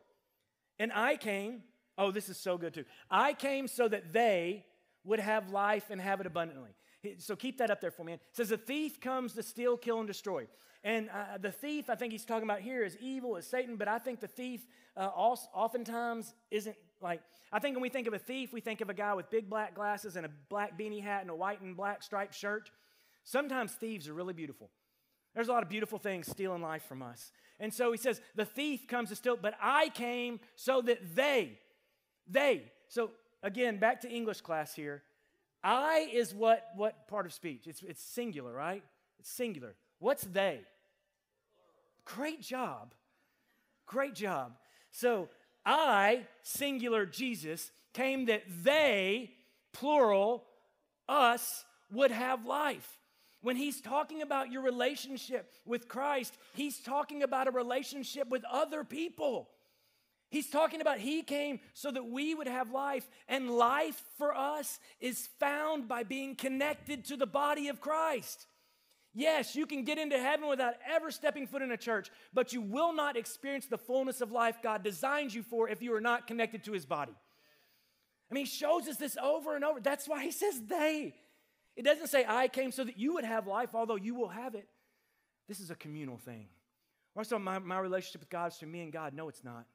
And 0.79 0.91
I 0.93 1.17
came, 1.17 1.61
oh, 1.97 2.09
this 2.09 2.27
is 2.27 2.37
so 2.37 2.57
good 2.57 2.73
too. 2.73 2.85
I 3.11 3.33
came 3.33 3.67
so 3.67 3.87
that 3.87 4.13
they 4.13 4.65
would 5.03 5.19
have 5.19 5.51
life 5.51 5.91
and 5.91 6.01
have 6.01 6.21
it 6.21 6.25
abundantly. 6.25 6.71
So 7.19 7.35
keep 7.35 7.57
that 7.59 7.71
up 7.71 7.81
there 7.81 7.91
for 7.91 8.03
me. 8.03 8.13
It 8.13 8.21
says, 8.33 8.49
The 8.49 8.57
thief 8.57 8.99
comes 8.99 9.33
to 9.33 9.43
steal, 9.43 9.77
kill, 9.77 9.99
and 9.99 10.07
destroy. 10.07 10.47
And 10.83 11.09
uh, 11.09 11.37
the 11.37 11.51
thief, 11.51 11.89
I 11.89 11.95
think 11.95 12.13
he's 12.13 12.25
talking 12.25 12.43
about 12.43 12.61
here, 12.61 12.83
is 12.83 12.95
evil, 13.01 13.35
is 13.35 13.45
Satan, 13.45 13.75
but 13.75 13.87
I 13.87 13.99
think 13.99 14.21
the 14.21 14.27
thief 14.27 14.65
uh, 14.95 15.07
oftentimes 15.07 16.33
isn't 16.51 16.75
like, 17.01 17.21
I 17.51 17.59
think 17.59 17.75
when 17.75 17.81
we 17.81 17.89
think 17.89 18.07
of 18.07 18.13
a 18.13 18.19
thief, 18.19 18.53
we 18.53 18.61
think 18.61 18.81
of 18.81 18.89
a 18.89 18.93
guy 18.93 19.13
with 19.13 19.29
big 19.29 19.49
black 19.49 19.75
glasses 19.75 20.15
and 20.15 20.25
a 20.25 20.29
black 20.49 20.79
beanie 20.79 21.03
hat 21.03 21.21
and 21.21 21.29
a 21.29 21.35
white 21.35 21.61
and 21.61 21.75
black 21.75 22.01
striped 22.03 22.33
shirt. 22.33 22.71
Sometimes 23.23 23.73
thieves 23.73 24.07
are 24.07 24.13
really 24.13 24.33
beautiful. 24.33 24.69
There's 25.35 25.49
a 25.49 25.51
lot 25.51 25.63
of 25.63 25.69
beautiful 25.69 25.99
things 25.99 26.27
stealing 26.27 26.61
life 26.61 26.83
from 26.83 27.01
us. 27.01 27.31
And 27.59 27.73
so 27.73 27.91
he 27.91 27.97
says, 27.97 28.21
The 28.35 28.45
thief 28.45 28.87
comes 28.87 29.09
to 29.09 29.15
steal, 29.15 29.37
but 29.37 29.55
I 29.61 29.89
came 29.89 30.39
so 30.55 30.81
that 30.83 31.15
they, 31.15 31.59
they, 32.27 32.71
so 32.87 33.11
again, 33.43 33.77
back 33.77 34.01
to 34.01 34.09
English 34.09 34.41
class 34.41 34.73
here. 34.73 35.03
I 35.63 36.09
is 36.11 36.33
what, 36.33 36.65
what 36.75 37.07
part 37.07 37.25
of 37.25 37.33
speech? 37.33 37.67
It's, 37.67 37.83
it's 37.83 38.01
singular, 38.01 38.53
right? 38.53 38.83
It's 39.19 39.29
singular. 39.29 39.75
What's 39.99 40.23
they? 40.23 40.61
Great 42.05 42.41
job. 42.41 42.93
Great 43.85 44.15
job. 44.15 44.53
So 44.91 45.29
I, 45.65 46.25
singular 46.43 47.05
Jesus, 47.05 47.71
came 47.93 48.25
that 48.25 48.43
they, 48.63 49.31
plural, 49.73 50.45
us, 51.07 51.65
would 51.91 52.11
have 52.11 52.45
life. 52.45 52.97
When 53.41 53.55
he's 53.55 53.81
talking 53.81 54.21
about 54.21 54.51
your 54.51 54.61
relationship 54.61 55.53
with 55.65 55.87
Christ, 55.87 56.37
he's 56.53 56.79
talking 56.79 57.23
about 57.23 57.47
a 57.47 57.51
relationship 57.51 58.29
with 58.29 58.43
other 58.51 58.83
people. 58.83 59.49
He's 60.29 60.49
talking 60.49 60.79
about 60.79 60.99
he 60.99 61.23
came 61.23 61.59
so 61.73 61.91
that 61.91 62.05
we 62.05 62.35
would 62.35 62.47
have 62.47 62.71
life, 62.71 63.09
and 63.27 63.49
life 63.49 64.03
for 64.17 64.35
us 64.35 64.79
is 64.99 65.27
found 65.39 65.87
by 65.87 66.03
being 66.03 66.35
connected 66.35 67.05
to 67.05 67.17
the 67.17 67.25
body 67.25 67.67
of 67.67 67.81
Christ. 67.81 68.45
Yes, 69.15 69.55
you 69.55 69.65
can 69.65 69.83
get 69.83 69.97
into 69.97 70.19
heaven 70.19 70.47
without 70.47 70.75
ever 70.87 71.09
stepping 71.09 71.47
foot 71.47 71.63
in 71.63 71.71
a 71.71 71.77
church, 71.77 72.11
but 72.31 72.53
you 72.53 72.61
will 72.61 72.93
not 72.93 73.17
experience 73.17 73.65
the 73.65 73.77
fullness 73.77 74.21
of 74.21 74.31
life 74.31 74.61
God 74.61 74.83
designed 74.83 75.33
you 75.33 75.41
for 75.41 75.67
if 75.67 75.81
you 75.81 75.95
are 75.95 76.01
not 76.01 76.27
connected 76.27 76.63
to 76.65 76.73
his 76.73 76.85
body. 76.85 77.13
I 78.29 78.33
mean, 78.35 78.45
he 78.45 78.51
shows 78.51 78.87
us 78.87 78.97
this 78.97 79.17
over 79.17 79.55
and 79.55 79.65
over. 79.65 79.79
That's 79.79 80.07
why 80.07 80.23
he 80.23 80.31
says 80.31 80.61
they. 80.67 81.15
It 81.75 81.83
doesn't 81.83 82.07
say, 82.07 82.23
I 82.27 82.49
came 82.49 82.71
so 82.71 82.83
that 82.83 82.99
you 82.99 83.15
would 83.15 83.23
have 83.23 83.47
life, 83.47 83.69
although 83.73 83.95
you 83.95 84.13
will 84.13 84.27
have 84.27 84.53
it. 84.53 84.67
This 85.47 85.59
is 85.59 85.71
a 85.71 85.75
communal 85.75 86.17
thing. 86.17 86.49
Or 87.15 87.23
so 87.23 87.39
my, 87.39 87.57
my 87.57 87.79
relationship 87.79 88.21
with 88.21 88.29
God 88.29 88.51
is 88.51 88.57
through 88.57 88.69
me 88.69 88.81
and 88.81 88.93
God. 88.93 89.13
No, 89.13 89.27
it's 89.27 89.43
not. 89.43 89.65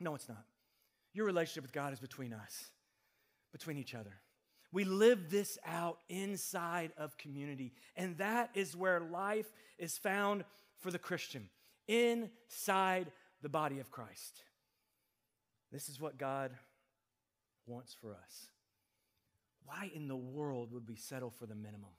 No, 0.00 0.14
it's 0.14 0.28
not. 0.28 0.44
Your 1.12 1.26
relationship 1.26 1.62
with 1.62 1.72
God 1.72 1.92
is 1.92 2.00
between 2.00 2.32
us, 2.32 2.70
between 3.52 3.78
each 3.78 3.94
other. 3.94 4.20
We 4.72 4.84
live 4.84 5.30
this 5.30 5.56
out 5.64 5.98
inside 6.08 6.92
of 6.98 7.16
community, 7.16 7.72
and 7.94 8.18
that 8.18 8.50
is 8.54 8.76
where 8.76 9.00
life 9.00 9.46
is 9.78 9.96
found 9.96 10.44
for 10.78 10.90
the 10.90 10.98
Christian, 10.98 11.48
inside 11.86 13.12
the 13.40 13.48
body 13.48 13.78
of 13.78 13.90
Christ. 13.92 14.42
This 15.70 15.88
is 15.88 16.00
what 16.00 16.18
God 16.18 16.50
wants 17.66 17.94
for 17.94 18.14
us. 18.14 18.48
Why 19.64 19.90
in 19.94 20.08
the 20.08 20.16
world 20.16 20.72
would 20.72 20.88
we 20.88 20.96
settle 20.96 21.30
for 21.30 21.46
the 21.46 21.54
minimum? 21.54 21.90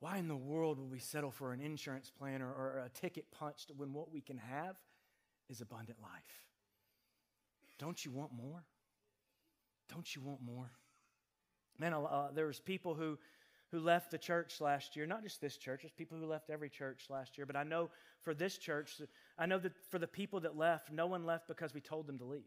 Why 0.00 0.18
in 0.18 0.28
the 0.28 0.36
world 0.36 0.78
would 0.78 0.90
we 0.90 1.00
settle 1.00 1.30
for 1.30 1.52
an 1.52 1.60
insurance 1.60 2.10
plan 2.10 2.42
or, 2.42 2.48
or 2.48 2.82
a 2.84 2.88
ticket 2.90 3.30
punched 3.32 3.72
when 3.76 3.92
what 3.92 4.12
we 4.12 4.20
can 4.20 4.36
have 4.36 4.76
is 5.48 5.60
abundant 5.60 5.98
life? 6.00 6.47
Don't 7.78 8.04
you 8.04 8.10
want 8.10 8.32
more? 8.32 8.64
Don't 9.88 10.14
you 10.14 10.22
want 10.22 10.42
more? 10.42 10.70
Man, 11.78 11.94
uh, 11.94 12.28
there 12.34 12.46
was 12.46 12.60
people 12.60 12.94
who, 12.94 13.18
who 13.70 13.78
left 13.78 14.10
the 14.10 14.18
church 14.18 14.60
last 14.60 14.96
year, 14.96 15.06
not 15.06 15.22
just 15.22 15.40
this 15.40 15.56
church, 15.56 15.82
there's 15.82 15.92
people 15.92 16.18
who 16.18 16.26
left 16.26 16.50
every 16.50 16.68
church 16.68 17.06
last 17.08 17.38
year, 17.38 17.46
but 17.46 17.56
I 17.56 17.62
know 17.62 17.90
for 18.22 18.34
this 18.34 18.58
church, 18.58 19.00
I 19.38 19.46
know 19.46 19.58
that 19.58 19.72
for 19.90 19.98
the 19.98 20.08
people 20.08 20.40
that 20.40 20.56
left, 20.56 20.90
no 20.90 21.06
one 21.06 21.24
left 21.24 21.46
because 21.46 21.72
we 21.72 21.80
told 21.80 22.06
them 22.06 22.18
to 22.18 22.24
leave. 22.24 22.42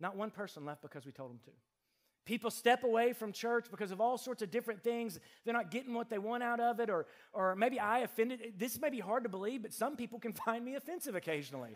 Not 0.00 0.16
one 0.16 0.30
person 0.30 0.64
left 0.64 0.82
because 0.82 1.06
we 1.06 1.12
told 1.12 1.30
them 1.30 1.40
to. 1.46 1.50
People 2.26 2.50
step 2.50 2.84
away 2.84 3.14
from 3.14 3.32
church 3.32 3.68
because 3.70 3.90
of 3.90 4.02
all 4.02 4.18
sorts 4.18 4.42
of 4.42 4.50
different 4.50 4.82
things. 4.82 5.18
They're 5.44 5.54
not 5.54 5.70
getting 5.70 5.94
what 5.94 6.10
they 6.10 6.18
want 6.18 6.42
out 6.42 6.60
of 6.60 6.78
it, 6.78 6.90
or, 6.90 7.06
or 7.32 7.56
maybe 7.56 7.80
I 7.80 8.00
offended. 8.00 8.52
This 8.58 8.78
may 8.78 8.90
be 8.90 9.00
hard 9.00 9.22
to 9.22 9.30
believe, 9.30 9.62
but 9.62 9.72
some 9.72 9.96
people 9.96 10.18
can 10.18 10.32
find 10.44 10.62
me 10.62 10.74
offensive 10.74 11.14
occasionally. 11.14 11.74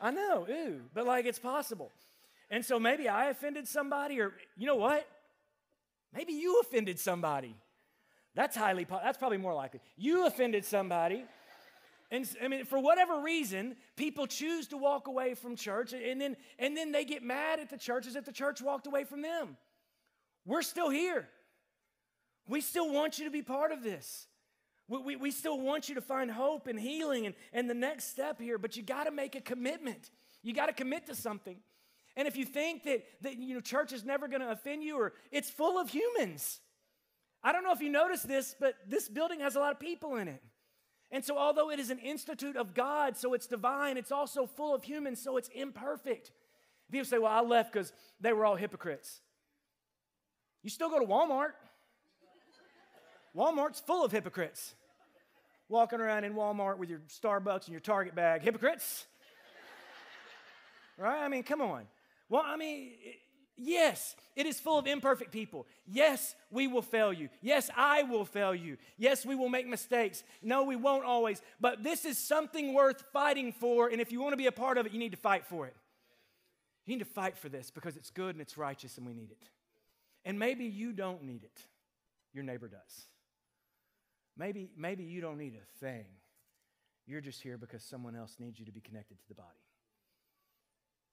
I 0.00 0.10
know, 0.10 0.46
ooh, 0.48 0.80
but 0.92 1.06
like 1.06 1.26
it's 1.26 1.38
possible. 1.38 1.90
And 2.50 2.64
so 2.64 2.78
maybe 2.78 3.08
I 3.08 3.30
offended 3.30 3.66
somebody, 3.66 4.20
or 4.20 4.32
you 4.56 4.66
know 4.66 4.76
what? 4.76 5.06
Maybe 6.14 6.32
you 6.32 6.60
offended 6.60 6.98
somebody. 6.98 7.56
That's 8.34 8.56
highly, 8.56 8.86
that's 8.90 9.18
probably 9.18 9.38
more 9.38 9.54
likely. 9.54 9.80
You 9.96 10.26
offended 10.26 10.64
somebody. 10.64 11.24
And 12.10 12.28
I 12.42 12.48
mean, 12.48 12.64
for 12.64 12.78
whatever 12.78 13.20
reason, 13.20 13.76
people 13.96 14.26
choose 14.26 14.68
to 14.68 14.76
walk 14.76 15.08
away 15.08 15.34
from 15.34 15.56
church, 15.56 15.92
and 15.92 16.20
then, 16.20 16.36
and 16.58 16.76
then 16.76 16.92
they 16.92 17.04
get 17.04 17.22
mad 17.22 17.60
at 17.60 17.70
the 17.70 17.78
church 17.78 18.06
as 18.06 18.14
if 18.14 18.24
the 18.24 18.32
church 18.32 18.60
walked 18.60 18.86
away 18.86 19.04
from 19.04 19.22
them. 19.22 19.56
We're 20.44 20.62
still 20.62 20.90
here. 20.90 21.28
We 22.46 22.60
still 22.60 22.92
want 22.92 23.18
you 23.18 23.24
to 23.24 23.30
be 23.30 23.42
part 23.42 23.72
of 23.72 23.82
this. 23.82 24.26
We, 24.88 24.98
we, 24.98 25.16
we 25.16 25.30
still 25.30 25.58
want 25.58 25.88
you 25.88 25.94
to 25.94 26.00
find 26.00 26.30
hope 26.30 26.66
and 26.66 26.78
healing 26.78 27.26
and, 27.26 27.34
and 27.52 27.68
the 27.68 27.74
next 27.74 28.10
step 28.10 28.40
here, 28.40 28.58
but 28.58 28.76
you 28.76 28.82
got 28.82 29.04
to 29.04 29.10
make 29.10 29.34
a 29.34 29.40
commitment. 29.40 30.10
You 30.42 30.52
got 30.52 30.66
to 30.66 30.72
commit 30.72 31.06
to 31.06 31.14
something. 31.14 31.56
And 32.16 32.28
if 32.28 32.36
you 32.36 32.44
think 32.44 32.84
that, 32.84 33.04
that 33.22 33.36
you 33.36 33.54
know, 33.54 33.60
church 33.60 33.92
is 33.92 34.04
never 34.04 34.28
going 34.28 34.40
to 34.40 34.50
offend 34.50 34.82
you 34.82 34.96
or 34.96 35.14
it's 35.32 35.50
full 35.50 35.78
of 35.78 35.88
humans, 35.88 36.60
I 37.42 37.52
don't 37.52 37.64
know 37.64 37.72
if 37.72 37.80
you 37.80 37.90
noticed 37.90 38.28
this, 38.28 38.54
but 38.58 38.74
this 38.86 39.08
building 39.08 39.40
has 39.40 39.56
a 39.56 39.60
lot 39.60 39.72
of 39.72 39.80
people 39.80 40.16
in 40.16 40.28
it. 40.28 40.42
And 41.10 41.24
so, 41.24 41.38
although 41.38 41.70
it 41.70 41.78
is 41.78 41.90
an 41.90 41.98
institute 41.98 42.56
of 42.56 42.74
God, 42.74 43.16
so 43.16 43.34
it's 43.34 43.46
divine, 43.46 43.96
it's 43.96 44.10
also 44.10 44.46
full 44.46 44.74
of 44.74 44.82
humans, 44.82 45.22
so 45.22 45.36
it's 45.36 45.48
imperfect. 45.54 46.32
People 46.90 47.04
say, 47.04 47.18
Well, 47.18 47.30
I 47.30 47.40
left 47.40 47.72
because 47.72 47.92
they 48.20 48.32
were 48.32 48.44
all 48.44 48.56
hypocrites. 48.56 49.20
You 50.62 50.70
still 50.70 50.88
go 50.88 50.98
to 50.98 51.06
Walmart. 51.06 51.52
Walmart's 53.36 53.80
full 53.80 54.04
of 54.04 54.12
hypocrites. 54.12 54.74
Walking 55.68 56.00
around 56.00 56.24
in 56.24 56.34
Walmart 56.34 56.78
with 56.78 56.90
your 56.90 57.00
Starbucks 57.08 57.64
and 57.64 57.68
your 57.68 57.80
Target 57.80 58.14
bag. 58.14 58.42
Hypocrites. 58.42 59.06
right? 60.98 61.22
I 61.22 61.28
mean, 61.28 61.42
come 61.42 61.60
on. 61.60 61.84
Well, 62.28 62.42
I 62.44 62.56
mean, 62.56 62.92
Yes, 63.56 64.16
it 64.34 64.46
is 64.46 64.58
full 64.58 64.78
of 64.78 64.86
imperfect 64.86 65.30
people. 65.30 65.66
Yes, 65.86 66.34
we 66.50 66.66
will 66.66 66.82
fail 66.82 67.12
you. 67.12 67.28
Yes, 67.40 67.70
I 67.76 68.02
will 68.02 68.24
fail 68.24 68.52
you. 68.54 68.78
Yes, 68.96 69.24
we 69.24 69.36
will 69.36 69.48
make 69.48 69.68
mistakes. 69.68 70.24
No, 70.42 70.64
we 70.64 70.74
won't 70.74 71.04
always. 71.04 71.40
But 71.60 71.84
this 71.84 72.04
is 72.04 72.18
something 72.18 72.74
worth 72.74 73.04
fighting 73.12 73.52
for. 73.52 73.88
And 73.88 74.00
if 74.00 74.10
you 74.10 74.20
want 74.20 74.32
to 74.32 74.36
be 74.36 74.46
a 74.46 74.52
part 74.52 74.76
of 74.76 74.86
it, 74.86 74.92
you 74.92 74.98
need 74.98 75.12
to 75.12 75.18
fight 75.18 75.46
for 75.46 75.66
it. 75.66 75.76
You 76.84 76.96
need 76.96 77.04
to 77.04 77.10
fight 77.10 77.38
for 77.38 77.48
this 77.48 77.70
because 77.70 77.96
it's 77.96 78.10
good 78.10 78.34
and 78.34 78.42
it's 78.42 78.58
righteous 78.58 78.98
and 78.98 79.06
we 79.06 79.14
need 79.14 79.30
it. 79.30 79.48
And 80.24 80.38
maybe 80.38 80.64
you 80.64 80.92
don't 80.92 81.22
need 81.22 81.44
it, 81.44 81.60
your 82.32 82.44
neighbor 82.44 82.68
does. 82.68 83.06
Maybe, 84.36 84.70
maybe 84.76 85.04
you 85.04 85.20
don't 85.20 85.38
need 85.38 85.54
a 85.54 85.78
thing. 85.84 86.06
You're 87.06 87.20
just 87.20 87.42
here 87.42 87.58
because 87.58 87.82
someone 87.82 88.16
else 88.16 88.36
needs 88.38 88.58
you 88.58 88.66
to 88.66 88.72
be 88.72 88.80
connected 88.80 89.18
to 89.20 89.28
the 89.28 89.34
body. 89.34 89.48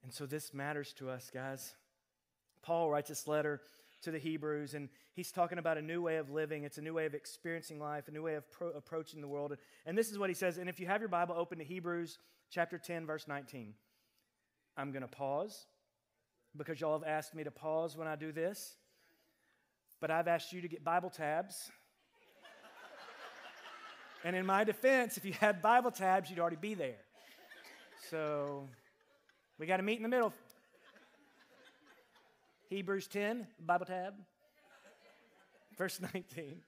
And 0.04 0.13
so 0.13 0.25
this 0.25 0.54
matters 0.54 0.94
to 0.94 1.10
us, 1.10 1.30
guys. 1.34 1.74
Paul 2.63 2.90
writes 2.90 3.10
this 3.10 3.28
letter 3.28 3.62
to 4.04 4.12
the 4.12 4.18
Hebrews, 4.18 4.74
and 4.74 4.90
he's 5.13 5.32
talking 5.32 5.58
about 5.58 5.78
a 5.78 5.82
new 5.82 6.01
way 6.01 6.18
of 6.18 6.32
living. 6.32 6.63
It's 6.63 6.78
a 6.78 6.82
new 6.82 6.94
way 6.94 7.06
of 7.06 7.13
experiencing 7.13 7.80
life, 7.80 8.08
a 8.08 8.12
new 8.12 8.24
way 8.24 8.36
of 8.36 8.50
pro- 8.51 8.70
approaching 8.70 9.22
the 9.22 9.28
world. 9.28 9.56
And 9.86 9.98
this 9.98 10.12
is 10.12 10.18
what 10.18 10.30
he 10.30 10.34
says. 10.34 10.58
And 10.58 10.70
if 10.70 10.80
you 10.80 10.88
have 10.88 11.01
your 11.01 11.10
Bible 11.10 11.36
open 11.38 11.60
to 11.60 11.63
Hebrews 11.63 12.18
chapter 12.50 12.78
10, 12.78 13.06
verse 13.06 13.28
19, 13.28 13.74
I'm 14.78 14.92
going 14.92 15.04
to 15.04 15.08
pause 15.08 15.66
because 16.58 16.82
y'all 16.82 16.98
have 16.98 17.08
asked 17.08 17.36
me 17.36 17.44
to 17.44 17.51
pause 17.51 17.96
when 17.96 18.08
I 18.08 18.16
do 18.16 18.32
this. 18.32 18.75
But 20.00 20.10
I've 20.10 20.28
asked 20.28 20.51
you 20.51 20.62
to 20.62 20.68
get 20.68 20.84
Bible 20.84 21.10
tabs. 21.10 21.72
And 24.24 24.36
in 24.36 24.46
my 24.46 24.63
defense, 24.63 25.18
if 25.18 25.25
you 25.25 25.34
had 25.34 25.62
Bible 25.62 25.92
tabs, 25.92 26.30
you'd 26.30 26.40
already 26.40 26.58
be 26.58 26.74
there. 26.74 27.00
So 28.10 28.68
we 29.58 29.66
got 29.66 29.78
to 29.78 29.84
meet 29.84 29.98
in 29.98 30.04
the 30.04 30.10
middle. 30.10 30.34
Hebrews 32.70 33.08
10, 33.08 33.48
Bible 33.60 33.86
tab, 33.86 34.13
verse 35.78 36.00
19. 36.13 36.62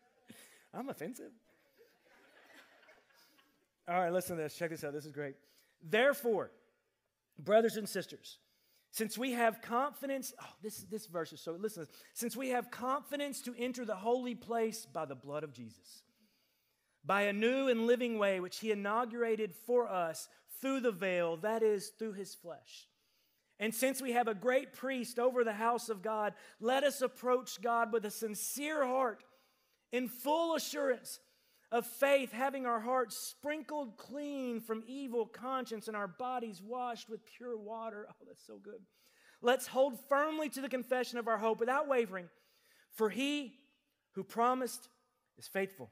I'm 0.73 0.89
offensive. 0.89 1.31
All 3.87 3.99
right, 3.99 4.11
listen 4.11 4.37
to 4.37 4.43
this. 4.43 4.55
Check 4.55 4.71
this 4.71 4.83
out. 4.83 4.93
This 4.93 5.05
is 5.05 5.11
great. 5.11 5.35
Therefore, 5.81 6.51
brothers 7.37 7.77
and 7.77 7.87
sisters, 7.87 8.37
since 8.91 9.17
we 9.17 9.31
have 9.31 9.61
confidence, 9.61 10.33
oh, 10.41 10.45
this, 10.61 10.79
this 10.89 11.07
verse 11.07 11.33
is 11.33 11.41
so, 11.41 11.53
listen, 11.53 11.87
since 12.13 12.37
we 12.37 12.49
have 12.49 12.69
confidence 12.69 13.41
to 13.41 13.55
enter 13.57 13.85
the 13.85 13.95
holy 13.95 14.35
place 14.35 14.85
by 14.85 15.05
the 15.05 15.15
blood 15.15 15.43
of 15.43 15.51
Jesus, 15.51 16.03
by 17.05 17.23
a 17.23 17.33
new 17.33 17.67
and 17.67 17.85
living 17.85 18.17
way 18.17 18.39
which 18.39 18.59
he 18.59 18.71
inaugurated 18.71 19.53
for 19.65 19.87
us 19.87 20.29
through 20.61 20.79
the 20.79 20.91
veil, 20.91 21.37
that 21.37 21.61
is, 21.61 21.91
through 21.99 22.13
his 22.13 22.33
flesh. 22.33 22.87
And 23.59 23.73
since 23.73 24.01
we 24.01 24.13
have 24.13 24.27
a 24.27 24.33
great 24.33 24.73
priest 24.73 25.19
over 25.19 25.43
the 25.43 25.53
house 25.53 25.89
of 25.89 26.01
God, 26.01 26.33
let 26.59 26.83
us 26.83 27.01
approach 27.01 27.61
God 27.61 27.93
with 27.93 28.05
a 28.05 28.11
sincere 28.11 28.85
heart, 28.85 29.23
in 29.91 30.07
full 30.07 30.55
assurance 30.55 31.19
of 31.71 31.85
faith, 31.85 32.31
having 32.31 32.65
our 32.65 32.79
hearts 32.79 33.15
sprinkled 33.15 33.97
clean 33.97 34.59
from 34.59 34.83
evil 34.87 35.25
conscience 35.25 35.87
and 35.87 35.95
our 35.95 36.07
bodies 36.07 36.61
washed 36.61 37.09
with 37.09 37.25
pure 37.25 37.57
water. 37.57 38.07
Oh, 38.21 38.25
that's 38.27 38.45
so 38.45 38.57
good. 38.57 38.81
Let's 39.41 39.67
hold 39.67 39.99
firmly 40.07 40.49
to 40.49 40.61
the 40.61 40.69
confession 40.69 41.19
of 41.19 41.27
our 41.27 41.37
hope 41.37 41.59
without 41.59 41.87
wavering, 41.87 42.29
for 42.91 43.09
he 43.09 43.53
who 44.13 44.23
promised 44.23 44.87
is 45.37 45.47
faithful. 45.47 45.91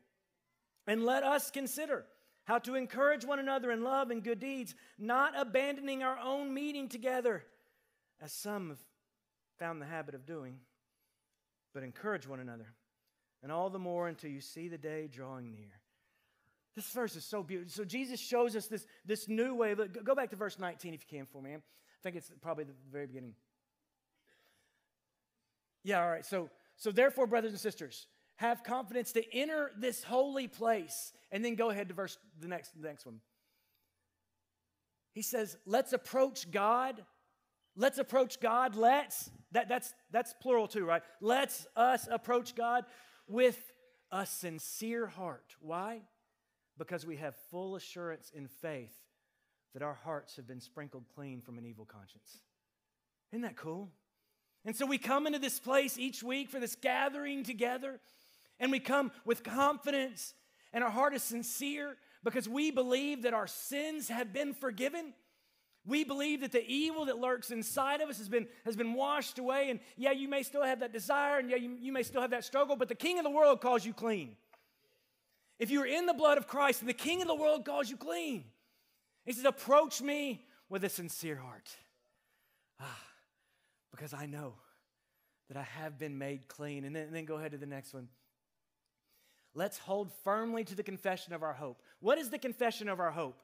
And 0.87 1.03
let 1.03 1.23
us 1.23 1.51
consider 1.51 2.05
how 2.45 2.59
to 2.59 2.75
encourage 2.75 3.23
one 3.23 3.39
another 3.39 3.71
in 3.71 3.83
love 3.83 4.11
and 4.11 4.23
good 4.23 4.39
deeds, 4.39 4.75
not 4.97 5.33
abandoning 5.37 6.03
our 6.03 6.17
own 6.17 6.53
meeting 6.53 6.89
together 6.89 7.43
as 8.21 8.31
some 8.33 8.69
have 8.69 8.79
found 9.57 9.81
the 9.81 9.85
habit 9.85 10.15
of 10.15 10.25
doing, 10.25 10.57
but 11.73 11.83
encourage 11.83 12.27
one 12.27 12.39
another, 12.39 12.73
and 13.43 13.51
all 13.51 13.69
the 13.69 13.79
more 13.79 14.07
until 14.07 14.29
you 14.29 14.41
see 14.41 14.67
the 14.67 14.77
day 14.77 15.07
drawing 15.07 15.51
near. 15.53 15.81
This 16.75 16.87
verse 16.87 17.15
is 17.15 17.25
so 17.25 17.43
beautiful. 17.43 17.71
So 17.71 17.83
Jesus 17.83 18.19
shows 18.19 18.55
us 18.55 18.67
this, 18.67 18.85
this 19.05 19.27
new 19.27 19.55
way. 19.55 19.75
Go 19.75 20.15
back 20.15 20.29
to 20.29 20.35
verse 20.35 20.57
19 20.57 20.93
if 20.93 21.01
you 21.01 21.17
can 21.17 21.25
for 21.25 21.41
me. 21.41 21.53
I 21.53 21.59
think 22.01 22.15
it's 22.15 22.31
probably 22.41 22.63
the 22.63 22.73
very 22.91 23.07
beginning. 23.07 23.33
Yeah, 25.83 26.01
all 26.01 26.09
right. 26.09 26.25
So, 26.25 26.49
so 26.77 26.91
therefore, 26.91 27.27
brothers 27.27 27.51
and 27.51 27.59
sisters, 27.59 28.07
have 28.41 28.63
confidence 28.63 29.13
to 29.13 29.23
enter 29.33 29.71
this 29.77 30.03
holy 30.03 30.47
place. 30.47 31.13
And 31.31 31.43
then 31.45 31.55
go 31.55 31.69
ahead 31.69 31.87
to 31.87 31.93
verse 31.93 32.17
the 32.39 32.47
next, 32.47 32.79
the 32.79 32.87
next 32.87 33.05
one. 33.05 33.21
He 35.13 35.21
says, 35.21 35.57
let's 35.65 35.93
approach 35.93 36.51
God 36.51 37.01
Let's 37.75 37.99
approach 37.99 38.39
God. 38.39 38.75
Let's, 38.75 39.29
that, 39.51 39.69
that's, 39.69 39.93
that's 40.11 40.33
plural 40.41 40.67
too, 40.67 40.85
right? 40.85 41.01
Let's 41.21 41.67
us 41.75 42.07
approach 42.11 42.55
God 42.55 42.85
with 43.27 43.71
a 44.11 44.25
sincere 44.25 45.07
heart. 45.07 45.55
Why? 45.61 46.01
Because 46.77 47.05
we 47.05 47.17
have 47.17 47.35
full 47.49 47.75
assurance 47.75 48.31
in 48.35 48.47
faith 48.47 48.93
that 49.73 49.83
our 49.83 49.93
hearts 49.93 50.35
have 50.35 50.47
been 50.47 50.59
sprinkled 50.59 51.05
clean 51.15 51.39
from 51.39 51.57
an 51.57 51.65
evil 51.65 51.85
conscience. 51.85 52.41
Isn't 53.31 53.43
that 53.43 53.55
cool? 53.55 53.89
And 54.65 54.75
so 54.75 54.85
we 54.85 54.97
come 54.97 55.25
into 55.25 55.39
this 55.39 55.59
place 55.59 55.97
each 55.97 56.21
week 56.21 56.49
for 56.49 56.59
this 56.59 56.75
gathering 56.75 57.43
together, 57.43 58.01
and 58.61 58.71
we 58.71 58.79
come 58.79 59.11
with 59.25 59.43
confidence, 59.43 60.33
and 60.71 60.85
our 60.85 60.89
heart 60.89 61.13
is 61.13 61.21
sincere 61.21 61.97
because 62.23 62.47
we 62.47 62.71
believe 62.71 63.23
that 63.23 63.33
our 63.33 63.47
sins 63.47 64.07
have 64.07 64.31
been 64.31 64.53
forgiven 64.53 65.13
we 65.85 66.03
believe 66.03 66.41
that 66.41 66.51
the 66.51 66.63
evil 66.65 67.05
that 67.05 67.17
lurks 67.17 67.49
inside 67.49 68.01
of 68.01 68.09
us 68.09 68.19
has 68.19 68.29
been, 68.29 68.47
has 68.65 68.75
been 68.75 68.93
washed 68.93 69.39
away. 69.39 69.69
And 69.71 69.79
yeah, 69.97 70.11
you 70.11 70.27
may 70.27 70.43
still 70.43 70.63
have 70.63 70.81
that 70.81 70.93
desire, 70.93 71.39
and 71.39 71.49
yeah, 71.49 71.55
you, 71.55 71.75
you 71.79 71.91
may 71.91 72.03
still 72.03 72.21
have 72.21 72.31
that 72.31 72.45
struggle, 72.45 72.75
but 72.75 72.87
the 72.87 72.95
king 72.95 73.17
of 73.17 73.23
the 73.23 73.31
world 73.31 73.61
calls 73.61 73.83
you 73.85 73.93
clean. 73.93 74.35
If 75.57 75.71
you 75.71 75.81
are 75.81 75.87
in 75.87 76.05
the 76.05 76.13
blood 76.13 76.37
of 76.37 76.47
Christ, 76.47 76.81
and 76.81 76.89
the 76.89 76.93
king 76.93 77.21
of 77.21 77.27
the 77.27 77.35
world 77.35 77.65
calls 77.65 77.89
you 77.89 77.97
clean, 77.97 78.45
he 79.25 79.31
says, 79.31 79.45
Approach 79.45 80.01
me 80.01 80.45
with 80.69 80.83
a 80.83 80.89
sincere 80.89 81.35
heart. 81.35 81.69
Ah, 82.79 83.03
because 83.91 84.13
I 84.13 84.27
know 84.27 84.53
that 85.47 85.57
I 85.57 85.63
have 85.63 85.97
been 85.97 86.17
made 86.17 86.47
clean. 86.47 86.85
And 86.85 86.95
then, 86.95 87.07
and 87.07 87.15
then 87.15 87.25
go 87.25 87.35
ahead 87.35 87.51
to 87.51 87.57
the 87.57 87.65
next 87.65 87.93
one. 87.93 88.07
Let's 89.53 89.77
hold 89.77 90.11
firmly 90.23 90.63
to 90.65 90.75
the 90.75 90.83
confession 90.83 91.33
of 91.33 91.43
our 91.43 91.53
hope. 91.53 91.81
What 91.99 92.17
is 92.17 92.29
the 92.29 92.37
confession 92.37 92.87
of 92.87 92.99
our 92.99 93.11
hope? 93.11 93.37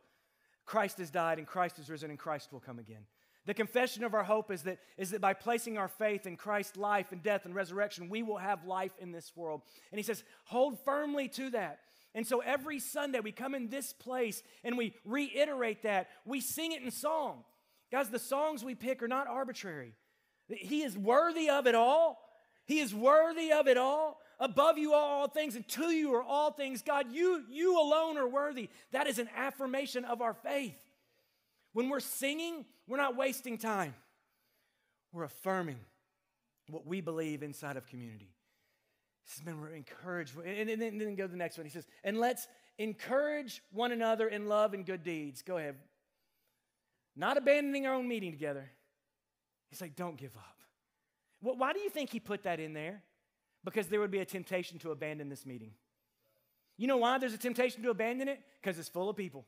Christ 0.66 0.98
has 1.00 1.10
died 1.10 1.38
and 1.38 1.48
Christ 1.48 1.80
is 1.80 1.90
risen 1.90 2.10
and 2.10 2.20
Christ 2.20 2.52
will 2.52 2.60
come 2.60 2.80
again. 2.80 3.06
The 3.46 3.54
confession 3.54 4.04
of 4.04 4.14
our 4.14 4.24
hope 4.24 4.52
is 4.52 4.64
that, 4.64 4.80
is 4.98 5.12
that 5.12 5.22
by 5.22 5.34
placing 5.34 5.78
our 5.78 5.88
faith 5.88 6.28
in 6.28 6.36
Christ's 6.36 6.76
life 6.76 7.14
and 7.14 7.24
death 7.24 7.46
and 7.46 7.56
resurrection, 7.56 8.10
we 8.10 8.22
will 8.22 8.38
have 8.38 8.66
life 8.66 8.92
in 9.00 9.14
this 9.14 9.32
world. 9.36 9.62
And 9.92 10.00
he 10.00 10.04
says, 10.04 10.24
hold 10.46 10.78
firmly 10.84 11.30
to 11.30 11.50
that. 11.52 11.80
And 12.14 12.28
so 12.28 12.40
every 12.40 12.80
Sunday 12.80 13.22
we 13.22 13.32
come 13.32 13.56
in 13.56 13.70
this 13.70 13.94
place 13.94 14.44
and 14.64 14.78
we 14.78 14.94
reiterate 15.06 15.84
that. 15.84 16.10
We 16.26 16.42
sing 16.42 16.74
it 16.74 16.82
in 16.82 16.92
song. 16.92 17.44
Guys, 17.90 18.10
the 18.10 18.20
songs 18.20 18.66
we 18.66 18.76
pick 18.76 19.02
are 19.02 19.08
not 19.08 19.28
arbitrary. 19.28 19.94
He 20.50 20.84
is 20.84 20.98
worthy 20.98 21.50
of 21.50 21.68
it 21.68 21.76
all. 21.76 22.20
He 22.66 22.80
is 22.80 22.94
worthy 22.94 23.54
of 23.54 23.68
it 23.68 23.78
all 23.78 24.20
above 24.39 24.77
you 24.77 24.94
are 24.94 25.03
all 25.03 25.27
things, 25.27 25.56
and 25.56 25.67
to 25.70 25.89
you 25.89 26.13
are 26.15 26.24
all 26.24 26.51
things. 26.51 26.82
God, 26.82 27.12
you, 27.12 27.44
you 27.50 27.79
alone 27.79 28.17
are 28.17 28.27
worthy. 28.27 28.70
That 28.91 29.08
is 29.08 29.20
an 29.20 29.29
affirmation 29.36 30.06
of 30.06 30.22
our 30.22 30.34
faith. 30.34 30.77
When 31.74 31.89
we're 31.89 32.00
singing, 32.00 32.65
we're 32.88 32.98
not 32.98 33.15
wasting 33.15 33.58
time. 33.58 33.94
We're 35.12 35.24
affirming 35.24 35.79
what 36.70 36.86
we 36.86 37.01
believe 37.01 37.44
inside 37.44 37.77
of 37.77 37.88
community. 37.88 38.34
This 39.25 39.36
has 39.36 39.44
been 39.44 39.58
encouraged. 39.75 40.34
And, 40.38 40.70
and, 40.70 40.82
and 40.82 41.01
then 41.01 41.15
go 41.15 41.25
to 41.25 41.32
the 41.32 41.38
next 41.38 41.58
one. 41.58 41.65
He 41.65 41.72
says, 41.72 41.88
and 42.03 42.20
let's 42.20 42.48
encourage 42.77 43.62
one 43.72 43.91
another 43.91 44.27
in 44.27 44.48
love 44.48 44.74
and 44.74 44.86
good 44.86 45.03
deeds. 45.03 45.41
Go 45.41 45.58
ahead. 45.58 45.75
Not 47.15 47.38
abandoning 47.38 47.88
our 47.88 47.94
own 47.94 48.08
meeting 48.08 48.32
together. 48.32 48.70
He's 49.70 49.82
like, 49.82 49.96
don't 49.96 50.17
give 50.17 50.36
up. 50.38 50.58
Well, 51.41 51.58
why 51.58 51.74
do 51.74 51.79
you 51.79 51.89
think 51.89 52.10
he 52.10 52.20
put 52.20 52.44
that 52.44 52.60
in 52.60 52.74
there? 52.74 53.03
Because 53.72 53.88
there 53.88 54.00
would 54.00 54.12
be 54.12 54.20
a 54.20 54.26
temptation 54.26 54.80
to 54.80 54.92
abandon 54.92 55.28
this 55.28 55.46
meeting. 55.46 55.72
You 56.78 56.88
know 56.88 56.96
why 56.96 57.18
there's 57.18 57.34
a 57.34 57.38
temptation 57.38 57.84
to 57.84 57.90
abandon 57.90 58.30
it? 58.30 58.40
Because 58.62 58.80
it's 58.80 58.88
full 58.88 59.10
of 59.10 59.18
people, 59.18 59.46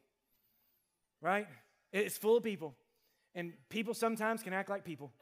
right? 1.21 1.47
It's 1.93 2.17
full 2.17 2.35
of 2.35 2.43
people. 2.43 2.75
And 3.33 3.53
people 3.69 3.93
sometimes 3.93 4.43
can 4.43 4.51
act 4.51 4.69
like 4.69 4.83
people. 4.83 5.13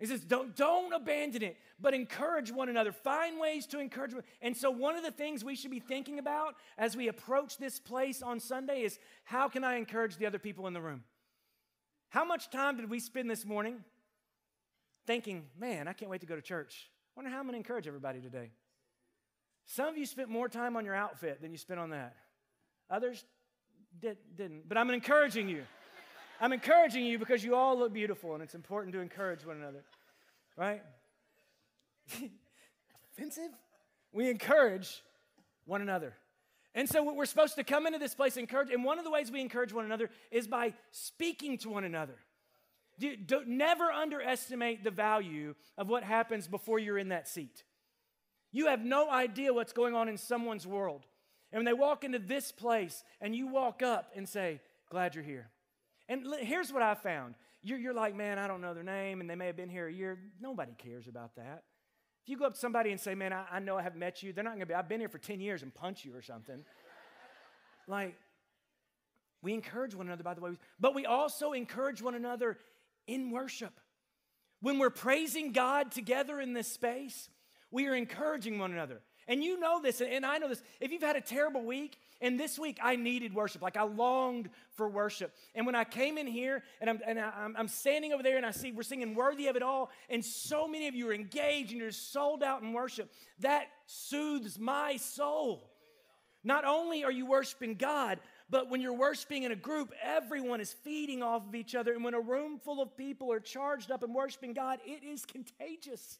He 0.00 0.06
says, 0.06 0.22
don't, 0.22 0.56
don't 0.56 0.92
abandon 0.92 1.44
it, 1.44 1.56
but 1.78 1.94
encourage 1.94 2.50
one 2.50 2.68
another. 2.68 2.90
Find 2.90 3.38
ways 3.38 3.66
to 3.66 3.78
encourage. 3.78 4.14
One. 4.14 4.24
And 4.42 4.56
so, 4.56 4.68
one 4.68 4.96
of 4.96 5.04
the 5.04 5.12
things 5.12 5.44
we 5.44 5.54
should 5.54 5.70
be 5.70 5.78
thinking 5.78 6.18
about 6.18 6.56
as 6.76 6.96
we 6.96 7.06
approach 7.06 7.58
this 7.58 7.78
place 7.78 8.20
on 8.20 8.40
Sunday 8.40 8.82
is 8.82 8.98
how 9.22 9.48
can 9.48 9.62
I 9.62 9.76
encourage 9.76 10.16
the 10.16 10.26
other 10.26 10.40
people 10.40 10.66
in 10.66 10.72
the 10.72 10.80
room? 10.80 11.04
How 12.08 12.24
much 12.24 12.50
time 12.50 12.78
did 12.78 12.90
we 12.90 12.98
spend 12.98 13.30
this 13.30 13.44
morning 13.44 13.84
thinking, 15.06 15.44
man, 15.56 15.86
I 15.86 15.92
can't 15.92 16.10
wait 16.10 16.22
to 16.22 16.26
go 16.26 16.34
to 16.34 16.42
church? 16.42 16.90
Wonder 17.16 17.30
how 17.30 17.38
I'm 17.38 17.44
going 17.44 17.52
to 17.52 17.58
encourage 17.58 17.86
everybody 17.86 18.20
today. 18.20 18.50
Some 19.66 19.88
of 19.88 19.96
you 19.96 20.04
spent 20.04 20.28
more 20.28 20.48
time 20.48 20.76
on 20.76 20.84
your 20.84 20.94
outfit 20.94 21.40
than 21.40 21.52
you 21.52 21.58
spent 21.58 21.80
on 21.80 21.90
that. 21.90 22.16
Others 22.90 23.24
did, 24.00 24.18
didn't. 24.36 24.68
But 24.68 24.78
I'm 24.78 24.90
encouraging 24.90 25.48
you. 25.48 25.62
I'm 26.40 26.52
encouraging 26.52 27.06
you 27.06 27.18
because 27.18 27.44
you 27.44 27.54
all 27.54 27.78
look 27.78 27.92
beautiful 27.92 28.34
and 28.34 28.42
it's 28.42 28.54
important 28.54 28.92
to 28.94 29.00
encourage 29.00 29.46
one 29.46 29.56
another. 29.56 29.84
Right? 30.56 30.82
Offensive? 33.12 33.50
We 34.12 34.28
encourage 34.28 35.02
one 35.64 35.80
another. 35.80 36.14
And 36.74 36.88
so 36.88 37.04
we're 37.12 37.24
supposed 37.26 37.54
to 37.54 37.64
come 37.64 37.86
into 37.86 38.00
this 38.00 38.14
place 38.14 38.36
and 38.36 38.42
encourage. 38.42 38.70
And 38.70 38.84
one 38.84 38.98
of 38.98 39.04
the 39.04 39.10
ways 39.10 39.30
we 39.30 39.40
encourage 39.40 39.72
one 39.72 39.84
another 39.84 40.10
is 40.32 40.48
by 40.48 40.74
speaking 40.90 41.56
to 41.58 41.70
one 41.70 41.84
another. 41.84 42.16
Do, 42.98 43.16
do, 43.16 43.42
never 43.46 43.84
underestimate 43.84 44.84
the 44.84 44.90
value 44.90 45.54
of 45.76 45.88
what 45.88 46.04
happens 46.04 46.46
before 46.46 46.78
you're 46.78 46.98
in 46.98 47.08
that 47.08 47.28
seat. 47.28 47.64
You 48.52 48.66
have 48.66 48.84
no 48.84 49.10
idea 49.10 49.52
what's 49.52 49.72
going 49.72 49.94
on 49.94 50.08
in 50.08 50.16
someone's 50.16 50.66
world. 50.66 51.06
And 51.52 51.58
when 51.58 51.64
they 51.64 51.72
walk 51.72 52.04
into 52.04 52.18
this 52.18 52.52
place 52.52 53.02
and 53.20 53.34
you 53.34 53.48
walk 53.48 53.82
up 53.82 54.12
and 54.14 54.28
say, 54.28 54.60
Glad 54.90 55.14
you're 55.14 55.24
here. 55.24 55.50
And 56.08 56.24
here's 56.40 56.72
what 56.72 56.82
I 56.82 56.94
found 56.94 57.34
you're, 57.62 57.78
you're 57.78 57.94
like, 57.94 58.14
Man, 58.14 58.38
I 58.38 58.46
don't 58.46 58.60
know 58.60 58.74
their 58.74 58.84
name, 58.84 59.20
and 59.20 59.28
they 59.28 59.34
may 59.34 59.46
have 59.46 59.56
been 59.56 59.68
here 59.68 59.88
a 59.88 59.92
year. 59.92 60.18
Nobody 60.40 60.72
cares 60.76 61.08
about 61.08 61.34
that. 61.36 61.64
If 62.22 62.28
you 62.28 62.36
go 62.36 62.46
up 62.46 62.54
to 62.54 62.60
somebody 62.60 62.90
and 62.90 63.00
say, 63.00 63.14
Man, 63.14 63.32
I, 63.32 63.44
I 63.50 63.58
know 63.58 63.76
I 63.76 63.82
haven't 63.82 63.98
met 63.98 64.22
you, 64.22 64.32
they're 64.32 64.44
not 64.44 64.50
going 64.50 64.60
to 64.60 64.66
be, 64.66 64.74
I've 64.74 64.88
been 64.88 65.00
here 65.00 65.08
for 65.08 65.18
10 65.18 65.40
years 65.40 65.62
and 65.62 65.74
punch 65.74 66.04
you 66.04 66.14
or 66.14 66.22
something. 66.22 66.64
like, 67.88 68.14
we 69.42 69.52
encourage 69.52 69.94
one 69.94 70.06
another, 70.06 70.22
by 70.22 70.34
the 70.34 70.40
way, 70.40 70.52
but 70.78 70.94
we 70.94 71.06
also 71.06 71.52
encourage 71.52 72.00
one 72.00 72.14
another 72.14 72.58
in 73.06 73.30
worship. 73.30 73.80
When 74.60 74.78
we're 74.78 74.90
praising 74.90 75.52
God 75.52 75.92
together 75.92 76.40
in 76.40 76.54
this 76.54 76.68
space, 76.68 77.28
we 77.70 77.86
are 77.86 77.94
encouraging 77.94 78.58
one 78.58 78.72
another. 78.72 79.00
And 79.26 79.42
you 79.42 79.58
know 79.58 79.80
this, 79.80 80.00
and 80.00 80.24
I 80.24 80.38
know 80.38 80.48
this. 80.48 80.62
If 80.80 80.92
you've 80.92 81.02
had 81.02 81.16
a 81.16 81.20
terrible 81.20 81.64
week, 81.64 81.98
and 82.20 82.38
this 82.38 82.58
week 82.58 82.78
I 82.82 82.96
needed 82.96 83.34
worship, 83.34 83.62
like 83.62 83.76
I 83.76 83.84
longed 83.84 84.50
for 84.72 84.88
worship. 84.88 85.34
And 85.54 85.64
when 85.64 85.74
I 85.74 85.84
came 85.84 86.18
in 86.18 86.26
here, 86.26 86.62
and 86.80 86.90
I'm, 86.90 87.00
and 87.06 87.18
I'm, 87.18 87.54
I'm 87.56 87.68
standing 87.68 88.12
over 88.12 88.22
there, 88.22 88.36
and 88.36 88.44
I 88.44 88.50
see 88.50 88.72
we're 88.72 88.82
singing 88.82 89.14
Worthy 89.14 89.46
of 89.46 89.56
It 89.56 89.62
All, 89.62 89.90
and 90.10 90.24
so 90.24 90.68
many 90.68 90.88
of 90.88 90.94
you 90.94 91.08
are 91.08 91.14
engaged 91.14 91.72
and 91.72 91.80
you're 91.80 91.90
sold 91.90 92.42
out 92.42 92.62
in 92.62 92.72
worship, 92.72 93.10
that 93.40 93.68
soothes 93.86 94.58
my 94.58 94.96
soul. 94.98 95.70
Not 96.44 96.66
only 96.66 97.04
are 97.04 97.12
you 97.12 97.24
worshiping 97.24 97.74
God, 97.74 98.20
but 98.50 98.70
when 98.70 98.80
you're 98.80 98.92
worshiping 98.92 99.44
in 99.44 99.52
a 99.52 99.56
group, 99.56 99.92
everyone 100.02 100.60
is 100.60 100.72
feeding 100.72 101.22
off 101.22 101.46
of 101.46 101.54
each 101.54 101.74
other. 101.74 101.94
And 101.94 102.04
when 102.04 102.14
a 102.14 102.20
room 102.20 102.58
full 102.58 102.82
of 102.82 102.96
people 102.96 103.32
are 103.32 103.40
charged 103.40 103.90
up 103.90 104.02
and 104.02 104.14
worshiping 104.14 104.52
God, 104.52 104.80
it 104.84 105.02
is 105.02 105.24
contagious. 105.24 106.18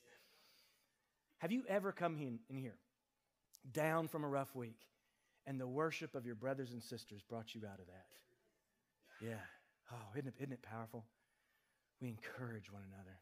Have 1.39 1.53
you 1.53 1.65
ever 1.69 1.93
come 1.93 2.17
in 2.49 2.57
here 2.57 2.77
down 3.73 4.09
from 4.09 4.25
a 4.25 4.29
rough 4.29 4.55
week 4.55 4.79
and 5.47 5.61
the 5.61 5.67
worship 5.67 6.15
of 6.15 6.25
your 6.25 6.35
brothers 6.35 6.73
and 6.73 6.83
sisters 6.83 7.23
brought 7.23 7.55
you 7.55 7.63
out 7.71 7.79
of 7.79 7.87
that? 7.87 8.07
Yeah. 9.21 9.35
Oh, 9.93 9.97
isn't 10.17 10.29
it, 10.29 10.35
isn't 10.39 10.53
it 10.53 10.63
powerful? 10.63 11.05
We 12.01 12.09
encourage 12.09 12.73
one 12.73 12.83
another. 12.91 13.19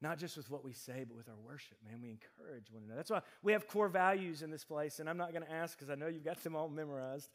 Not 0.00 0.18
just 0.18 0.36
with 0.36 0.50
what 0.50 0.64
we 0.64 0.72
say, 0.72 1.04
but 1.06 1.16
with 1.16 1.28
our 1.28 1.38
worship, 1.44 1.76
man. 1.84 2.00
We 2.00 2.10
encourage 2.10 2.70
one 2.70 2.84
another. 2.84 2.96
That's 2.98 3.10
why 3.10 3.22
we 3.42 3.52
have 3.52 3.66
core 3.66 3.88
values 3.88 4.42
in 4.42 4.50
this 4.50 4.64
place, 4.64 5.00
and 5.00 5.10
I'm 5.10 5.16
not 5.16 5.32
going 5.32 5.42
to 5.42 5.52
ask 5.52 5.76
because 5.76 5.90
I 5.90 5.96
know 5.96 6.06
you've 6.06 6.24
got 6.24 6.42
them 6.42 6.54
all 6.54 6.68
memorized. 6.68 7.30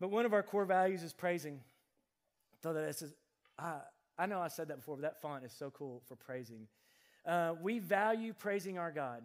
But 0.00 0.10
one 0.10 0.24
of 0.24 0.32
our 0.32 0.42
core 0.42 0.64
values 0.64 1.02
is 1.02 1.12
praising. 1.12 1.60
So 2.62 2.72
that 2.72 2.84
it 2.84 2.96
says, 2.96 3.14
I, 3.58 3.76
I 4.18 4.26
know 4.26 4.40
I 4.40 4.48
said 4.48 4.68
that 4.68 4.78
before, 4.78 4.96
but 4.96 5.02
that 5.02 5.20
font 5.20 5.44
is 5.44 5.52
so 5.52 5.70
cool 5.70 6.02
for 6.08 6.16
praising. 6.16 6.66
Uh, 7.26 7.54
we 7.60 7.78
value 7.78 8.32
praising 8.32 8.78
our 8.78 8.90
God. 8.90 9.22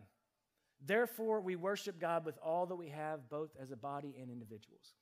Therefore, 0.86 1.40
we 1.40 1.56
worship 1.56 2.00
God 2.00 2.26
with 2.26 2.38
all 2.44 2.66
that 2.66 2.76
we 2.76 2.90
have, 2.90 3.30
both 3.30 3.50
as 3.62 3.72
a 3.72 3.78
body 3.78 4.16
and 4.22 4.30
individuals. 4.30 4.94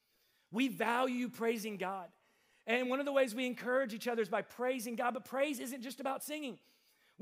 We 0.52 0.68
value 0.68 1.30
praising 1.30 1.78
God. 1.78 2.08
And 2.66 2.90
one 2.90 3.00
of 3.00 3.06
the 3.06 3.12
ways 3.12 3.36
we 3.36 3.46
encourage 3.46 3.94
each 3.94 4.08
other 4.08 4.22
is 4.22 4.30
by 4.30 4.44
praising 4.44 4.96
God. 4.96 5.16
But 5.16 5.26
praise 5.26 5.60
isn't 5.60 5.82
just 5.82 6.00
about 6.00 6.24
singing. 6.24 6.60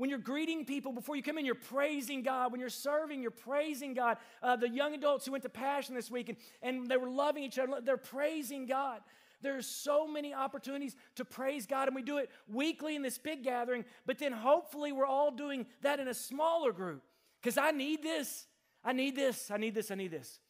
When 0.02 0.10
you're 0.10 0.18
greeting 0.18 0.64
people 0.64 0.90
before 0.90 1.14
you 1.14 1.22
come 1.22 1.38
in, 1.38 1.46
you're 1.46 1.54
praising 1.54 2.24
God. 2.24 2.50
When 2.50 2.60
you're 2.60 2.70
serving, 2.70 3.22
you're 3.22 3.30
praising 3.30 3.94
God. 3.94 4.16
Uh, 4.42 4.56
the 4.56 4.68
young 4.68 4.94
adults 4.94 5.24
who 5.24 5.30
went 5.30 5.44
to 5.44 5.48
Passion 5.48 5.94
this 5.94 6.10
week 6.10 6.28
and, 6.28 6.38
and 6.60 6.88
they 6.88 6.96
were 6.96 7.08
loving 7.08 7.44
each 7.44 7.56
other, 7.56 7.80
they're 7.80 7.96
praising 7.96 8.66
God. 8.66 9.02
There's 9.42 9.64
so 9.64 10.08
many 10.08 10.34
opportunities 10.34 10.96
to 11.14 11.24
praise 11.24 11.66
God, 11.66 11.86
and 11.86 11.94
we 11.94 12.02
do 12.02 12.18
it 12.18 12.32
weekly 12.48 12.96
in 12.96 13.02
this 13.02 13.16
big 13.16 13.44
gathering, 13.44 13.84
but 14.04 14.18
then 14.18 14.32
hopefully 14.32 14.90
we're 14.90 15.06
all 15.06 15.30
doing 15.30 15.66
that 15.82 16.00
in 16.00 16.08
a 16.08 16.14
smaller 16.14 16.72
group 16.72 17.04
because 17.40 17.56
I 17.56 17.70
need 17.70 18.02
this. 18.02 18.48
I 18.82 18.92
need 18.92 19.14
this. 19.14 19.52
I 19.52 19.56
need 19.56 19.72
this. 19.72 19.92
I 19.92 19.94
need 19.94 20.10
this. 20.10 20.40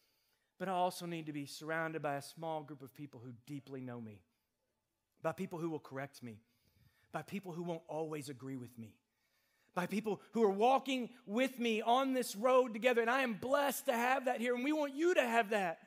But 0.58 0.70
I 0.70 0.72
also 0.72 1.04
need 1.04 1.26
to 1.26 1.32
be 1.34 1.44
surrounded 1.44 2.00
by 2.00 2.14
a 2.14 2.22
small 2.22 2.62
group 2.62 2.80
of 2.80 2.94
people 2.94 3.20
who 3.22 3.32
deeply 3.44 3.82
know 3.82 4.00
me, 4.00 4.22
by 5.22 5.32
people 5.32 5.58
who 5.58 5.68
will 5.68 5.78
correct 5.78 6.22
me, 6.22 6.38
by 7.12 7.20
people 7.20 7.52
who 7.52 7.62
won't 7.62 7.82
always 7.86 8.30
agree 8.30 8.56
with 8.56 8.78
me 8.78 8.94
by 9.74 9.86
people 9.86 10.20
who 10.32 10.42
are 10.42 10.50
walking 10.50 11.10
with 11.26 11.58
me 11.58 11.82
on 11.82 12.12
this 12.12 12.36
road 12.36 12.72
together. 12.72 13.00
And 13.00 13.10
I 13.10 13.22
am 13.22 13.34
blessed 13.34 13.86
to 13.86 13.92
have 13.92 14.26
that 14.26 14.40
here. 14.40 14.54
And 14.54 14.64
we 14.64 14.72
want 14.72 14.94
you 14.94 15.14
to 15.14 15.22
have 15.22 15.50
that. 15.50 15.78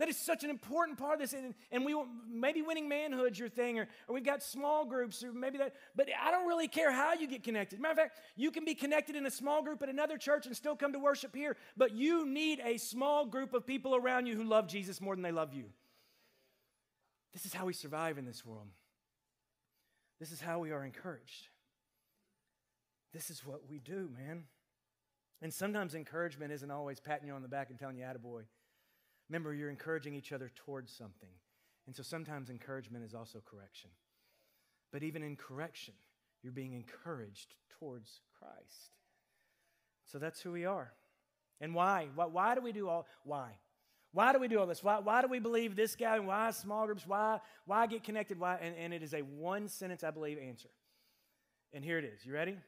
That 0.00 0.08
is 0.08 0.16
such 0.16 0.44
an 0.44 0.50
important 0.50 0.96
part 0.96 1.16
of 1.16 1.20
this. 1.20 1.34
And, 1.34 1.54
and 1.70 1.84
we 1.84 1.94
maybe 2.26 2.62
winning 2.62 2.88
manhood's 2.88 3.38
your 3.38 3.50
thing, 3.50 3.78
or, 3.78 3.86
or 4.08 4.14
we've 4.14 4.24
got 4.24 4.42
small 4.42 4.86
groups, 4.86 5.22
or 5.22 5.30
maybe 5.30 5.58
that, 5.58 5.74
but 5.94 6.08
I 6.18 6.30
don't 6.30 6.48
really 6.48 6.68
care 6.68 6.90
how 6.90 7.12
you 7.12 7.28
get 7.28 7.44
connected. 7.44 7.78
Matter 7.78 7.92
of 7.92 7.98
fact, 7.98 8.20
you 8.34 8.50
can 8.50 8.64
be 8.64 8.74
connected 8.74 9.14
in 9.14 9.26
a 9.26 9.30
small 9.30 9.62
group 9.62 9.82
at 9.82 9.90
another 9.90 10.16
church 10.16 10.46
and 10.46 10.56
still 10.56 10.74
come 10.74 10.94
to 10.94 10.98
worship 10.98 11.34
here, 11.36 11.54
but 11.76 11.92
you 11.92 12.26
need 12.26 12.62
a 12.64 12.78
small 12.78 13.26
group 13.26 13.52
of 13.52 13.66
people 13.66 13.94
around 13.94 14.24
you 14.24 14.34
who 14.34 14.44
love 14.44 14.68
Jesus 14.68 15.02
more 15.02 15.14
than 15.14 15.22
they 15.22 15.32
love 15.32 15.52
you. 15.52 15.66
This 17.34 17.44
is 17.44 17.52
how 17.52 17.66
we 17.66 17.74
survive 17.74 18.16
in 18.16 18.24
this 18.24 18.42
world. 18.42 18.68
This 20.18 20.32
is 20.32 20.40
how 20.40 20.60
we 20.60 20.70
are 20.70 20.82
encouraged. 20.82 21.49
This 23.12 23.30
is 23.30 23.44
what 23.44 23.68
we 23.68 23.78
do, 23.78 24.08
man. 24.16 24.44
And 25.42 25.52
sometimes 25.52 25.94
encouragement 25.94 26.52
isn't 26.52 26.70
always 26.70 27.00
patting 27.00 27.28
you 27.28 27.34
on 27.34 27.42
the 27.42 27.48
back 27.48 27.70
and 27.70 27.78
telling 27.78 27.96
you, 27.96 28.04
attaboy. 28.04 28.42
Remember, 29.28 29.54
you're 29.54 29.70
encouraging 29.70 30.14
each 30.14 30.32
other 30.32 30.50
towards 30.54 30.92
something. 30.92 31.30
And 31.86 31.96
so 31.96 32.02
sometimes 32.02 32.50
encouragement 32.50 33.04
is 33.04 33.14
also 33.14 33.42
correction. 33.44 33.90
But 34.92 35.02
even 35.02 35.22
in 35.22 35.36
correction, 35.36 35.94
you're 36.42 36.52
being 36.52 36.72
encouraged 36.72 37.54
towards 37.78 38.20
Christ. 38.38 38.90
So 40.04 40.18
that's 40.18 40.40
who 40.40 40.52
we 40.52 40.64
are. 40.64 40.92
And 41.60 41.74
why? 41.74 42.08
Why, 42.14 42.26
why 42.26 42.54
do 42.54 42.60
we 42.60 42.72
do 42.72 42.88
all 42.88 43.06
why? 43.24 43.50
Why 44.12 44.32
do 44.32 44.40
we 44.40 44.48
do 44.48 44.58
all 44.58 44.66
this? 44.66 44.82
Why, 44.82 44.98
why 44.98 45.22
do 45.22 45.28
we 45.28 45.38
believe 45.38 45.76
this 45.76 45.94
guy? 45.94 46.18
Why 46.18 46.50
small 46.50 46.86
groups? 46.86 47.06
Why, 47.06 47.38
why 47.64 47.86
get 47.86 48.02
connected? 48.02 48.40
Why? 48.40 48.56
And, 48.60 48.74
and 48.76 48.92
it 48.92 49.02
is 49.02 49.14
a 49.14 49.20
one 49.20 49.68
sentence, 49.68 50.02
I 50.02 50.10
believe, 50.10 50.38
answer. 50.38 50.70
And 51.72 51.84
here 51.84 51.98
it 51.98 52.04
is. 52.04 52.26
You 52.26 52.32
ready? 52.32 52.58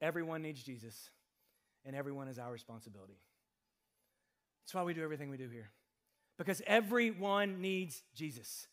Everyone 0.00 0.42
needs 0.42 0.62
Jesus, 0.62 1.10
and 1.84 1.94
everyone 1.94 2.28
is 2.28 2.38
our 2.38 2.50
responsibility. 2.50 3.18
That's 4.64 4.74
why 4.74 4.82
we 4.82 4.94
do 4.94 5.02
everything 5.02 5.30
we 5.30 5.36
do 5.36 5.48
here. 5.48 5.70
Because 6.38 6.62
everyone 6.66 7.60
needs 7.60 8.02
Jesus. 8.14 8.66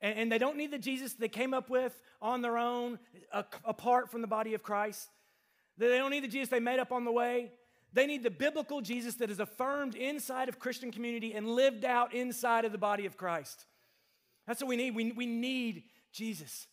And, 0.00 0.18
and 0.18 0.32
they 0.32 0.38
don't 0.38 0.56
need 0.56 0.70
the 0.70 0.78
Jesus 0.78 1.14
they 1.14 1.28
came 1.28 1.52
up 1.52 1.68
with 1.68 2.00
on 2.22 2.40
their 2.40 2.56
own, 2.56 2.98
uh, 3.32 3.42
apart 3.64 4.10
from 4.10 4.20
the 4.22 4.26
body 4.26 4.54
of 4.54 4.62
Christ. 4.62 5.08
They 5.76 5.98
don't 5.98 6.10
need 6.10 6.24
the 6.24 6.28
Jesus 6.28 6.48
they 6.48 6.60
made 6.60 6.78
up 6.78 6.92
on 6.92 7.04
the 7.04 7.12
way. 7.12 7.52
They 7.92 8.06
need 8.06 8.22
the 8.22 8.30
biblical 8.30 8.80
Jesus 8.80 9.14
that 9.16 9.30
is 9.30 9.40
affirmed 9.40 9.94
inside 9.94 10.48
of 10.48 10.58
Christian 10.58 10.90
community 10.90 11.32
and 11.32 11.48
lived 11.48 11.84
out 11.84 12.12
inside 12.12 12.64
of 12.64 12.72
the 12.72 12.78
body 12.78 13.06
of 13.06 13.16
Christ. 13.16 13.66
That's 14.46 14.60
what 14.60 14.68
we 14.68 14.76
need. 14.76 14.94
We, 14.94 15.12
we 15.12 15.26
need 15.26 15.84
Jesus. 16.12 16.66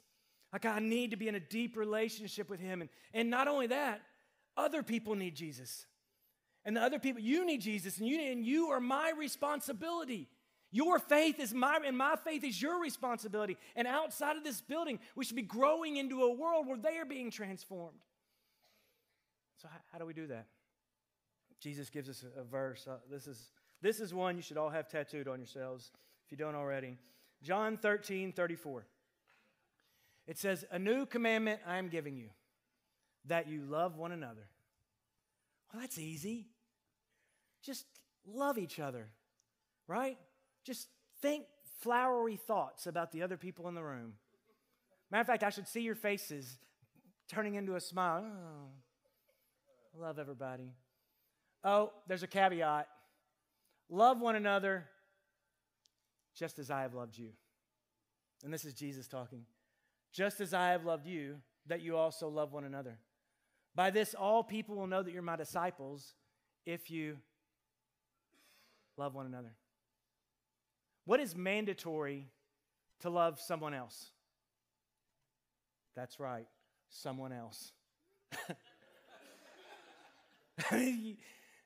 Like, 0.51 0.65
I 0.65 0.79
need 0.79 1.11
to 1.11 1.17
be 1.17 1.27
in 1.27 1.35
a 1.35 1.39
deep 1.39 1.77
relationship 1.77 2.49
with 2.49 2.59
Him. 2.59 2.81
And, 2.81 2.89
and 3.13 3.29
not 3.29 3.47
only 3.47 3.67
that, 3.67 4.01
other 4.57 4.83
people 4.83 5.15
need 5.15 5.35
Jesus 5.35 5.85
and 6.63 6.75
the 6.75 6.81
other 6.81 6.99
people, 6.99 7.21
you 7.21 7.45
need 7.45 7.61
Jesus, 7.61 7.97
and 7.97 8.07
you, 8.07 8.19
and 8.19 8.45
you 8.45 8.67
are 8.67 8.79
my 8.79 9.11
responsibility. 9.17 10.27
Your 10.71 10.99
faith 10.99 11.39
is 11.39 11.53
my, 11.53 11.79
and 11.85 11.97
my 11.97 12.15
faith 12.23 12.43
is 12.43 12.61
your 12.61 12.79
responsibility. 12.81 13.57
And 13.75 13.87
outside 13.87 14.37
of 14.37 14.43
this 14.43 14.61
building, 14.61 14.99
we 15.15 15.25
should 15.25 15.35
be 15.35 15.41
growing 15.41 15.97
into 15.97 16.21
a 16.21 16.31
world 16.31 16.67
where 16.67 16.77
they 16.77 16.97
are 16.97 17.05
being 17.05 17.31
transformed. 17.31 17.99
So, 19.57 19.67
how, 19.71 19.79
how 19.91 19.99
do 19.99 20.05
we 20.05 20.13
do 20.13 20.27
that? 20.27 20.47
Jesus 21.59 21.89
gives 21.89 22.09
us 22.09 22.23
a, 22.23 22.41
a 22.41 22.43
verse. 22.43 22.87
Uh, 22.87 22.97
this, 23.09 23.27
is, 23.27 23.51
this 23.81 23.99
is 23.99 24.13
one 24.13 24.35
you 24.35 24.41
should 24.41 24.57
all 24.57 24.69
have 24.69 24.87
tattooed 24.87 25.27
on 25.27 25.39
yourselves 25.39 25.91
if 26.25 26.31
you 26.31 26.37
don't 26.37 26.55
already. 26.55 26.97
John 27.43 27.77
13, 27.77 28.33
34. 28.33 28.85
It 30.27 30.37
says, 30.37 30.65
A 30.71 30.79
new 30.79 31.05
commandment 31.05 31.61
I 31.65 31.77
am 31.77 31.89
giving 31.89 32.17
you 32.17 32.29
that 33.25 33.47
you 33.47 33.61
love 33.61 33.97
one 33.97 34.11
another. 34.11 34.47
Well, 35.71 35.81
that's 35.81 35.97
easy. 35.97 36.47
Just 37.63 37.85
love 38.25 38.57
each 38.57 38.79
other, 38.79 39.07
right? 39.87 40.17
Just 40.63 40.87
think 41.21 41.45
flowery 41.81 42.35
thoughts 42.35 42.87
about 42.87 43.11
the 43.11 43.23
other 43.23 43.37
people 43.37 43.67
in 43.67 43.75
the 43.75 43.83
room. 43.83 44.13
Matter 45.11 45.21
of 45.21 45.27
fact, 45.27 45.43
I 45.43 45.49
should 45.49 45.67
see 45.67 45.81
your 45.81 45.95
faces 45.95 46.57
turning 47.27 47.55
into 47.55 47.75
a 47.75 47.79
smile. 47.79 48.25
Oh, 48.25 49.99
love 50.01 50.19
everybody. 50.19 50.71
Oh, 51.63 51.91
there's 52.07 52.23
a 52.23 52.27
caveat 52.27 52.87
love 53.91 54.19
one 54.21 54.35
another 54.35 54.85
just 56.33 56.57
as 56.57 56.71
I 56.71 56.81
have 56.81 56.95
loved 56.95 57.17
you. 57.17 57.29
And 58.43 58.51
this 58.51 58.65
is 58.65 58.73
Jesus 58.73 59.07
talking. 59.07 59.45
Just 60.11 60.41
as 60.41 60.53
I 60.53 60.71
have 60.71 60.85
loved 60.85 61.07
you, 61.07 61.37
that 61.67 61.81
you 61.81 61.95
also 61.95 62.27
love 62.27 62.51
one 62.51 62.63
another. 62.63 62.97
By 63.75 63.91
this, 63.91 64.13
all 64.13 64.43
people 64.43 64.75
will 64.75 64.87
know 64.87 65.01
that 65.01 65.11
you're 65.13 65.21
my 65.21 65.37
disciples 65.37 66.15
if 66.65 66.91
you 66.91 67.17
love 68.97 69.15
one 69.15 69.25
another. 69.25 69.53
What 71.05 71.19
is 71.19 71.35
mandatory 71.35 72.27
to 72.99 73.09
love 73.09 73.39
someone 73.39 73.73
else? 73.73 74.11
That's 75.95 76.19
right, 76.19 76.47
someone 76.89 77.31
else. 77.33 77.71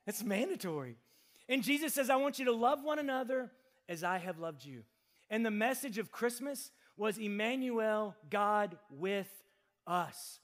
It's 0.06 0.22
mandatory. 0.22 0.96
And 1.48 1.62
Jesus 1.62 1.92
says, 1.94 2.10
I 2.10 2.16
want 2.16 2.38
you 2.38 2.44
to 2.46 2.52
love 2.52 2.82
one 2.82 2.98
another 2.98 3.50
as 3.88 4.04
I 4.04 4.18
have 4.18 4.38
loved 4.38 4.64
you. 4.64 4.82
And 5.28 5.44
the 5.44 5.50
message 5.50 5.98
of 5.98 6.12
Christmas 6.12 6.70
was 6.96 7.18
Emmanuel, 7.18 8.14
God 8.30 8.76
with 8.90 9.30
us. 9.86 10.40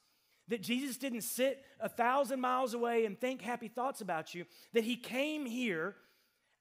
That 0.49 0.63
Jesus 0.63 0.97
didn't 0.97 1.23
sit 1.23 1.65
a 1.81 1.89
thousand 1.89 2.41
miles 2.41 2.75
away 2.75 3.07
and 3.07 3.19
think 3.19 3.41
happy 3.41 3.69
thoughts 3.69 4.01
about 4.01 4.35
you, 4.35 4.45
that 4.73 4.85
he 4.85 4.97
came 4.97 5.47
here 5.47 5.97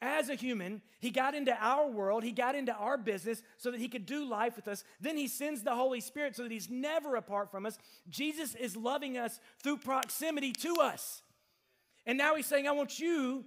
as 0.01 0.29
a 0.29 0.35
human. 0.35 0.81
He 0.99 1.09
got 1.09 1.35
into 1.35 1.55
our 1.59 1.89
world, 1.89 2.23
he 2.23 2.31
got 2.31 2.55
into 2.55 2.73
our 2.73 2.97
business 2.97 3.43
so 3.57 3.71
that 3.71 3.79
he 3.79 3.87
could 3.87 4.05
do 4.05 4.25
life 4.25 4.55
with 4.55 4.67
us. 4.67 4.83
Then 4.99 5.17
he 5.17 5.27
sends 5.27 5.61
the 5.61 5.75
Holy 5.75 5.99
Spirit 5.99 6.35
so 6.35 6.43
that 6.43 6.51
he's 6.51 6.69
never 6.69 7.15
apart 7.15 7.51
from 7.51 7.65
us. 7.65 7.77
Jesus 8.09 8.55
is 8.55 8.75
loving 8.75 9.17
us 9.17 9.39
through 9.61 9.77
proximity 9.77 10.53
to 10.53 10.75
us. 10.81 11.21
And 12.05 12.17
now 12.17 12.35
he's 12.35 12.47
saying, 12.47 12.67
I 12.67 12.71
want 12.71 12.99
you 12.99 13.45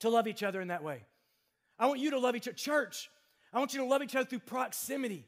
to 0.00 0.08
love 0.08 0.26
each 0.26 0.42
other 0.42 0.60
in 0.60 0.68
that 0.68 0.82
way. 0.82 1.04
I 1.78 1.86
want 1.86 2.00
you 2.00 2.10
to 2.12 2.18
love 2.18 2.34
each 2.34 2.48
other. 2.48 2.56
Church, 2.56 3.10
I 3.52 3.58
want 3.58 3.74
you 3.74 3.80
to 3.80 3.86
love 3.86 4.02
each 4.02 4.16
other 4.16 4.28
through 4.28 4.40
proximity. 4.40 5.26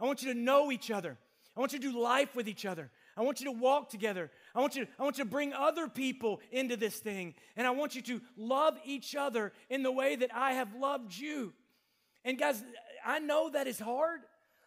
I 0.00 0.06
want 0.06 0.22
you 0.22 0.32
to 0.32 0.38
know 0.38 0.72
each 0.72 0.90
other. 0.90 1.18
I 1.56 1.60
want 1.60 1.72
you 1.72 1.78
to 1.78 1.92
do 1.92 1.98
life 2.00 2.34
with 2.34 2.48
each 2.48 2.64
other. 2.64 2.90
I 3.16 3.22
want 3.22 3.40
you 3.40 3.46
to 3.46 3.52
walk 3.52 3.90
together. 3.90 4.30
I 4.54 4.60
want 4.60 4.76
you, 4.76 4.86
I 4.98 5.02
want 5.02 5.18
you 5.18 5.24
to 5.24 5.30
bring 5.30 5.52
other 5.52 5.88
people 5.88 6.40
into 6.52 6.76
this 6.76 6.96
thing. 6.98 7.34
And 7.56 7.66
I 7.66 7.70
want 7.70 7.94
you 7.94 8.02
to 8.02 8.20
love 8.36 8.78
each 8.84 9.14
other 9.14 9.52
in 9.68 9.82
the 9.82 9.92
way 9.92 10.16
that 10.16 10.30
I 10.34 10.52
have 10.52 10.74
loved 10.74 11.16
you. 11.16 11.52
And 12.24 12.38
guys, 12.38 12.62
I 13.04 13.18
know 13.18 13.50
that 13.50 13.66
is 13.66 13.78
hard. 13.78 14.20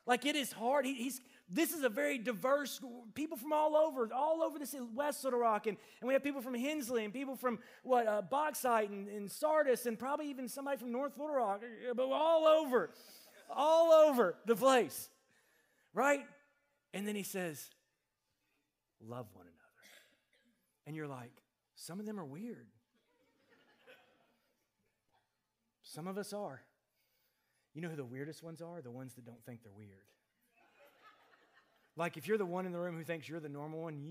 Like 0.06 0.26
it 0.26 0.36
is 0.36 0.52
hard. 0.52 0.86
He, 0.86 0.94
he's, 0.96 1.22
this 1.50 1.74
is 1.74 1.84
a 1.84 1.90
very 1.90 2.18
diverse 2.18 2.82
people 3.14 3.38
from 3.38 3.54
all 3.54 3.76
over, 3.76 4.10
all 4.14 4.42
over 4.42 4.58
this 4.58 4.76
West 4.96 5.24
Little 5.24 5.40
Rock, 5.40 5.68
and, 5.68 5.78
and 6.02 6.08
we 6.08 6.14
have 6.14 6.24
people 6.24 6.42
from 6.42 6.56
Hensley 6.56 7.06
and 7.06 7.14
people 7.14 7.36
from 7.36 7.60
what 7.84 8.08
uh, 8.08 8.22
Bauxite 8.22 8.90
and, 8.90 9.08
and 9.08 9.32
Sardis, 9.32 9.86
and 9.86 9.98
probably 9.98 10.30
even 10.30 10.48
somebody 10.48 10.78
from 10.78 10.92
North 10.92 11.18
Little 11.18 11.36
Rock, 11.36 11.62
but 11.96 12.08
all 12.08 12.48
over, 12.48 12.90
all 13.50 13.92
over 13.92 14.36
the 14.46 14.56
place, 14.56 15.10
right? 15.94 16.26
And 16.94 17.08
then 17.08 17.16
he 17.16 17.24
says, 17.24 17.70
"Love 19.02 19.28
one 19.34 19.46
another," 19.46 19.88
and 20.86 20.96
you're 20.96 21.08
like, 21.08 21.44
some 21.76 22.00
of 22.00 22.06
them 22.06 22.20
are 22.20 22.26
weird. 22.26 22.68
Some 25.82 26.08
of 26.08 26.18
us 26.18 26.34
are. 26.34 26.62
You 27.74 27.82
know 27.82 27.90
who 27.90 27.96
the 27.96 28.06
weirdest 28.06 28.44
ones 28.44 28.62
are? 28.62 28.82
The 28.82 28.92
ones 28.92 29.14
that 29.16 29.26
don't 29.26 29.44
think 29.46 29.64
they're 29.64 29.74
weird. 29.74 30.06
Like 31.96 32.18
if 32.18 32.28
you're 32.28 32.38
the 32.38 32.46
one 32.46 32.66
in 32.66 32.72
the 32.72 32.80
room 32.80 32.98
who 32.98 33.04
thinks 33.04 33.28
you're 33.28 33.40
the 33.40 33.50
normal 33.50 33.82
one, 33.82 34.02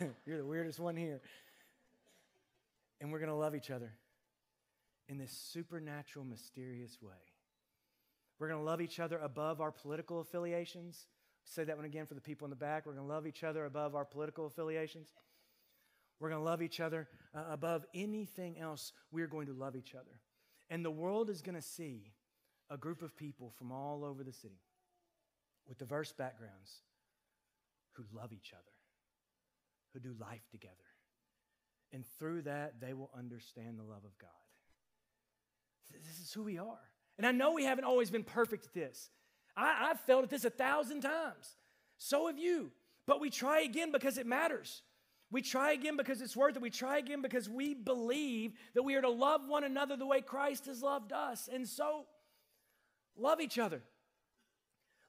you're 0.26 0.38
the 0.38 0.44
weirdest 0.44 0.78
one 0.78 0.96
here. 0.96 1.20
And 3.00 3.12
we're 3.12 3.18
going 3.18 3.30
to 3.30 3.34
love 3.34 3.54
each 3.54 3.70
other 3.70 3.92
in 5.08 5.18
this 5.18 5.30
supernatural, 5.30 6.24
mysterious 6.24 6.98
way. 7.00 7.12
We're 8.38 8.48
going 8.48 8.60
to 8.60 8.64
love 8.66 8.80
each 8.80 9.00
other 9.00 9.18
above 9.18 9.60
our 9.60 9.72
political 9.72 10.20
affiliations. 10.20 11.06
Say 11.44 11.64
that 11.64 11.76
one 11.76 11.86
again 11.86 12.06
for 12.06 12.14
the 12.14 12.20
people 12.20 12.44
in 12.44 12.50
the 12.50 12.56
back. 12.56 12.84
We're 12.84 12.94
going 12.94 13.06
to 13.06 13.12
love 13.12 13.26
each 13.26 13.44
other 13.44 13.64
above 13.64 13.94
our 13.94 14.04
political 14.04 14.46
affiliations. 14.46 15.08
We're 16.18 16.30
going 16.30 16.40
to 16.40 16.44
love 16.44 16.62
each 16.62 16.80
other 16.80 17.08
uh, 17.34 17.44
above 17.50 17.84
anything 17.94 18.58
else. 18.58 18.92
We're 19.10 19.26
going 19.26 19.46
to 19.46 19.52
love 19.52 19.76
each 19.76 19.94
other. 19.94 20.20
And 20.70 20.84
the 20.84 20.90
world 20.90 21.30
is 21.30 21.42
going 21.42 21.54
to 21.54 21.62
see 21.62 22.12
a 22.68 22.76
group 22.76 23.02
of 23.02 23.16
people 23.16 23.52
from 23.56 23.70
all 23.70 24.04
over 24.04 24.24
the 24.24 24.32
city 24.32 24.60
with 25.68 25.78
diverse 25.78 26.12
backgrounds 26.12 26.82
who 27.92 28.04
love 28.12 28.32
each 28.32 28.52
other, 28.52 28.62
who 29.92 30.00
do 30.00 30.14
life 30.20 30.48
together. 30.50 30.74
And 31.92 32.04
through 32.18 32.42
that, 32.42 32.80
they 32.80 32.92
will 32.92 33.10
understand 33.16 33.78
the 33.78 33.84
love 33.84 34.04
of 34.04 34.18
God. 34.18 34.30
This 36.04 36.20
is 36.20 36.32
who 36.32 36.42
we 36.42 36.58
are. 36.58 36.90
And 37.18 37.26
I 37.26 37.32
know 37.32 37.52
we 37.52 37.64
haven't 37.64 37.84
always 37.84 38.10
been 38.10 38.24
perfect 38.24 38.66
at 38.66 38.74
this. 38.74 39.10
I, 39.56 39.88
have 39.88 40.00
felt 40.00 40.24
at 40.24 40.30
this 40.30 40.44
a 40.44 40.50
thousand 40.50 41.00
times. 41.00 41.56
So 41.96 42.26
have 42.26 42.38
you. 42.38 42.70
But 43.06 43.20
we 43.20 43.30
try 43.30 43.60
again 43.60 43.90
because 43.92 44.18
it 44.18 44.26
matters. 44.26 44.82
We 45.30 45.42
try 45.42 45.72
again 45.72 45.96
because 45.96 46.20
it's 46.20 46.36
worth 46.36 46.56
it. 46.56 46.62
We 46.62 46.70
try 46.70 46.98
again 46.98 47.22
because 47.22 47.48
we 47.48 47.74
believe 47.74 48.52
that 48.74 48.82
we 48.82 48.94
are 48.94 49.00
to 49.00 49.08
love 49.08 49.42
one 49.46 49.64
another 49.64 49.96
the 49.96 50.06
way 50.06 50.20
Christ 50.20 50.66
has 50.66 50.82
loved 50.82 51.12
us. 51.12 51.48
And 51.52 51.66
so, 51.66 52.04
love 53.16 53.40
each 53.40 53.58
other. 53.58 53.82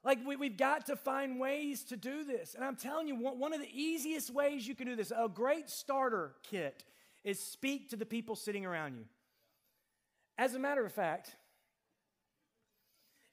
Like, 0.04 0.18
we, 0.26 0.48
have 0.48 0.56
got 0.56 0.86
to 0.86 0.96
find 0.96 1.38
ways 1.38 1.84
to 1.84 1.96
do 1.96 2.24
this. 2.24 2.54
And 2.54 2.64
I'm 2.64 2.76
telling 2.76 3.08
you, 3.08 3.16
one 3.16 3.52
of 3.52 3.60
the 3.60 3.70
easiest 3.72 4.30
ways 4.30 4.66
you 4.66 4.74
can 4.74 4.86
do 4.86 4.96
this, 4.96 5.12
a 5.16 5.28
great 5.28 5.68
starter 5.68 6.32
kit, 6.48 6.84
is 7.24 7.38
speak 7.38 7.90
to 7.90 7.96
the 7.96 8.06
people 8.06 8.36
sitting 8.36 8.64
around 8.64 8.94
you. 8.94 9.04
As 10.36 10.54
a 10.54 10.58
matter 10.58 10.84
of 10.86 10.92
fact, 10.92 11.36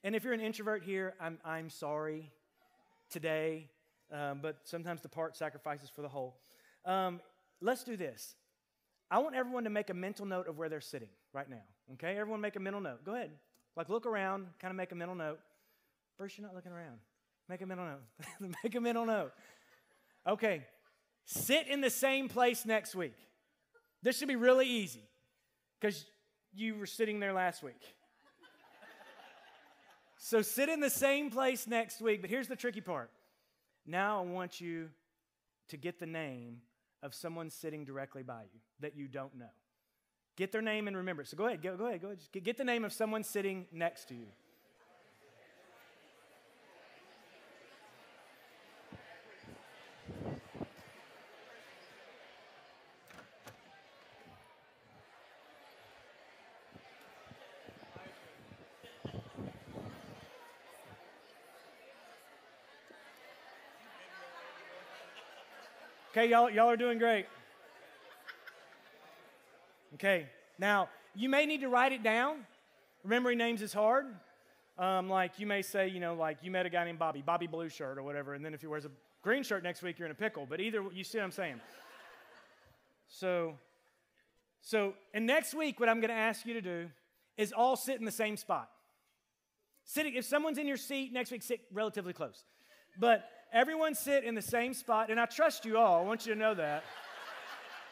and 0.06 0.14
if 0.14 0.22
you're 0.22 0.32
an 0.32 0.40
introvert 0.40 0.84
here, 0.84 1.14
I'm, 1.20 1.36
I'm 1.44 1.68
sorry 1.68 2.30
today, 3.10 3.66
um, 4.12 4.38
but 4.40 4.58
sometimes 4.62 5.02
the 5.02 5.08
part 5.08 5.36
sacrifices 5.36 5.90
for 5.90 6.00
the 6.00 6.08
whole. 6.08 6.36
Um, 6.84 7.20
let's 7.60 7.82
do 7.82 7.96
this. 7.96 8.36
I 9.10 9.18
want 9.18 9.34
everyone 9.34 9.64
to 9.64 9.70
make 9.70 9.90
a 9.90 9.94
mental 9.94 10.24
note 10.24 10.46
of 10.46 10.58
where 10.58 10.68
they're 10.68 10.80
sitting 10.80 11.08
right 11.32 11.50
now. 11.50 11.64
Okay? 11.94 12.16
Everyone 12.16 12.40
make 12.40 12.54
a 12.54 12.60
mental 12.60 12.80
note. 12.80 13.04
Go 13.04 13.16
ahead. 13.16 13.32
Like, 13.74 13.88
look 13.88 14.06
around, 14.06 14.46
kind 14.60 14.70
of 14.70 14.76
make 14.76 14.92
a 14.92 14.94
mental 14.94 15.16
note. 15.16 15.40
Bruce, 16.16 16.38
you're 16.38 16.46
not 16.46 16.54
looking 16.54 16.70
around. 16.70 16.98
Make 17.48 17.62
a 17.62 17.66
mental 17.66 17.86
note. 17.86 18.54
Make 18.62 18.76
a 18.76 18.80
mental 18.80 19.06
note. 19.06 19.32
Okay, 20.26 20.62
sit 21.24 21.66
in 21.66 21.80
the 21.80 21.90
same 21.90 22.28
place 22.28 22.64
next 22.64 22.94
week. 22.94 23.14
This 24.04 24.18
should 24.18 24.28
be 24.28 24.36
really 24.36 24.68
easy 24.68 25.02
because 25.80 26.04
you 26.54 26.76
were 26.76 26.86
sitting 26.86 27.18
there 27.18 27.32
last 27.32 27.64
week. 27.64 27.80
So 30.26 30.42
sit 30.42 30.68
in 30.68 30.80
the 30.80 30.90
same 30.90 31.30
place 31.30 31.68
next 31.68 32.00
week, 32.00 32.20
but 32.20 32.28
here's 32.28 32.48
the 32.48 32.56
tricky 32.56 32.80
part. 32.80 33.12
Now 33.86 34.18
I 34.18 34.22
want 34.24 34.60
you 34.60 34.88
to 35.68 35.76
get 35.76 36.00
the 36.00 36.06
name 36.06 36.62
of 37.00 37.14
someone 37.14 37.48
sitting 37.48 37.84
directly 37.84 38.24
by 38.24 38.42
you 38.52 38.58
that 38.80 38.96
you 38.96 39.06
don't 39.06 39.36
know. 39.38 39.52
Get 40.36 40.50
their 40.50 40.62
name 40.62 40.88
and 40.88 40.96
remember 40.96 41.22
it. 41.22 41.28
So 41.28 41.36
go 41.36 41.46
ahead, 41.46 41.62
go, 41.62 41.76
go 41.76 41.86
ahead, 41.86 42.00
go 42.00 42.08
ahead. 42.08 42.18
Just 42.18 42.32
get 42.32 42.56
the 42.56 42.64
name 42.64 42.84
of 42.84 42.92
someone 42.92 43.22
sitting 43.22 43.66
next 43.70 44.08
to 44.08 44.14
you. 44.14 44.26
Okay, 66.16 66.30
y'all, 66.30 66.48
y'all 66.48 66.70
are 66.70 66.78
doing 66.78 66.96
great. 66.96 67.26
Okay, 69.92 70.26
now 70.58 70.88
you 71.14 71.28
may 71.28 71.44
need 71.44 71.60
to 71.60 71.68
write 71.68 71.92
it 71.92 72.02
down. 72.02 72.38
Remembering 73.04 73.36
names 73.36 73.60
is 73.60 73.74
hard. 73.74 74.06
Um, 74.78 75.10
like 75.10 75.38
you 75.38 75.46
may 75.46 75.60
say, 75.60 75.88
you 75.88 76.00
know, 76.00 76.14
like 76.14 76.38
you 76.40 76.50
met 76.50 76.64
a 76.64 76.70
guy 76.70 76.86
named 76.86 76.98
Bobby, 76.98 77.20
Bobby 77.20 77.46
Blue 77.46 77.68
Shirt 77.68 77.98
or 77.98 78.02
whatever, 78.02 78.32
and 78.32 78.42
then 78.42 78.54
if 78.54 78.62
he 78.62 78.66
wears 78.66 78.86
a 78.86 78.90
green 79.20 79.42
shirt 79.42 79.62
next 79.62 79.82
week, 79.82 79.98
you're 79.98 80.06
in 80.06 80.12
a 80.12 80.14
pickle. 80.14 80.46
But 80.48 80.58
either, 80.58 80.82
you 80.90 81.04
see 81.04 81.18
what 81.18 81.24
I'm 81.24 81.32
saying? 81.32 81.60
So, 83.08 83.58
so, 84.62 84.94
and 85.12 85.26
next 85.26 85.52
week, 85.52 85.78
what 85.78 85.90
I'm 85.90 86.00
going 86.00 86.08
to 86.08 86.14
ask 86.14 86.46
you 86.46 86.54
to 86.54 86.62
do 86.62 86.88
is 87.36 87.52
all 87.52 87.76
sit 87.76 87.98
in 87.98 88.06
the 88.06 88.10
same 88.10 88.38
spot. 88.38 88.70
Sitting, 89.84 90.14
if 90.14 90.24
someone's 90.24 90.56
in 90.56 90.66
your 90.66 90.78
seat 90.78 91.12
next 91.12 91.30
week, 91.30 91.42
sit 91.42 91.60
relatively 91.70 92.14
close. 92.14 92.42
But 92.98 93.28
everyone 93.52 93.94
sit 93.94 94.24
in 94.24 94.34
the 94.34 94.42
same 94.42 94.74
spot, 94.74 95.10
and 95.10 95.20
I 95.20 95.26
trust 95.26 95.64
you 95.64 95.78
all. 95.78 96.00
I 96.00 96.06
want 96.06 96.26
you 96.26 96.34
to 96.34 96.38
know 96.38 96.54
that. 96.54 96.84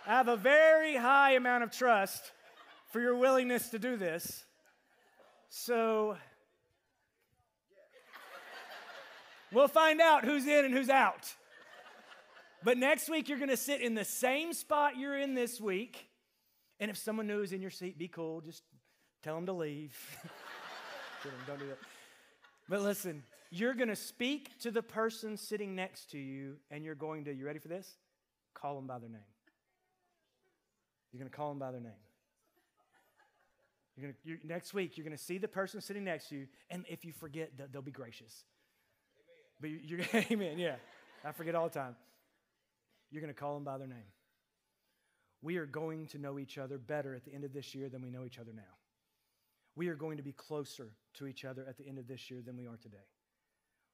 I 0.07 0.13
have 0.13 0.29
a 0.29 0.37
very 0.37 0.97
high 0.97 1.33
amount 1.33 1.65
of 1.65 1.71
trust 1.71 2.33
for 2.91 3.01
your 3.01 3.17
willingness 3.17 3.71
to 3.71 3.79
do 3.79 3.97
this. 3.97 4.45
So, 5.49 6.17
we'll 9.53 9.69
find 9.69 10.01
out 10.01 10.25
who's 10.25 10.47
in 10.47 10.65
and 10.65 10.75
who's 10.75 10.91
out. 10.91 11.33
But 12.63 12.79
next 12.79 13.11
week, 13.11 13.29
you're 13.29 13.39
going 13.39 13.51
to 13.51 13.57
sit 13.57 13.83
in 13.83 13.95
the 13.95 14.05
same 14.05 14.53
spot 14.55 14.97
you're 14.97 15.19
in 15.19 15.35
this 15.35 15.61
week. 15.61 16.09
And 16.81 16.91
if 16.91 16.97
someone 16.97 17.27
new 17.27 17.43
is 17.43 17.53
in 17.53 17.61
your 17.61 17.71
seat, 17.71 17.99
be 17.99 18.09
cool. 18.09 18.41
Just 18.41 18.63
tell 19.23 19.35
them 19.35 19.47
to 19.47 19.53
leave. 19.53 19.95
Don't 21.47 21.59
do 21.59 21.67
that. 21.67 21.79
But 22.69 22.81
listen, 22.83 23.23
you're 23.55 23.75
going 23.75 23.89
to 23.89 23.97
speak 23.97 24.59
to 24.59 24.73
the 24.73 24.83
person 24.83 25.37
sitting 25.37 25.77
next 25.77 26.11
to 26.11 26.19
you, 26.19 26.57
and 26.73 26.85
you're 26.85 26.97
going 26.97 27.25
to, 27.27 27.33
you 27.33 27.47
ready 27.47 27.61
for 27.61 27.69
this? 27.69 27.89
Call 28.53 28.75
them 28.75 28.89
by 28.89 28.99
their 28.99 29.09
name. 29.09 29.21
You're 31.13 31.21
going 31.21 31.31
to 31.31 31.37
call 31.37 31.51
them 31.51 31.61
by 31.61 31.71
their 31.71 31.81
name. 31.81 31.93
You're 33.97 34.09
gonna, 34.09 34.19
you're, 34.25 34.39
next 34.43 34.75
week, 34.75 34.99
you're 34.99 35.05
going 35.05 35.17
to 35.17 35.23
see 35.23 35.39
the 35.39 35.47
person 35.47 35.81
sitting 35.81 36.03
next 36.03 36.31
to 36.31 36.35
you, 36.35 36.47
and 36.69 36.85
if 36.89 37.05
you 37.05 37.13
forget, 37.13 37.53
they'll 37.71 37.81
be 37.81 37.93
gracious. 37.93 38.43
But 39.61 39.71
you're, 39.71 40.01
you're 40.01 40.25
amen, 40.33 40.59
yeah. 40.59 40.75
I 41.25 41.31
forget 41.31 41.55
all 41.55 41.69
the 41.69 41.79
time. 41.79 41.95
You're 43.13 43.23
going 43.23 43.33
to 43.33 43.39
call 43.39 43.55
them 43.55 43.63
by 43.63 43.79
their 43.79 43.87
name. 43.87 44.11
We 45.43 45.59
are 45.59 45.67
going 45.67 46.09
to 46.09 46.19
know 46.19 46.41
each 46.41 46.59
other 46.59 46.77
better 46.77 47.15
at 47.15 47.25
the 47.25 47.33
end 47.33 47.45
of 47.45 47.53
this 47.53 47.73
year 47.73 47.89
than 47.89 48.03
we 48.03 48.11
know 48.11 48.25
each 48.25 48.41
other 48.41 48.53
now. 48.53 48.63
We 49.77 49.87
are 49.89 49.95
going 49.95 50.17
to 50.17 50.25
be 50.25 50.33
closer 50.33 50.89
to 51.15 51.29
each 51.29 51.45
other 51.45 51.65
at 51.69 51.79
the 51.79 51.87
end 51.87 51.99
of 51.99 52.09
this 52.09 52.33
year 52.33 52.41
than 52.45 52.57
we 52.57 52.67
are 52.67 52.77
today. 52.83 53.07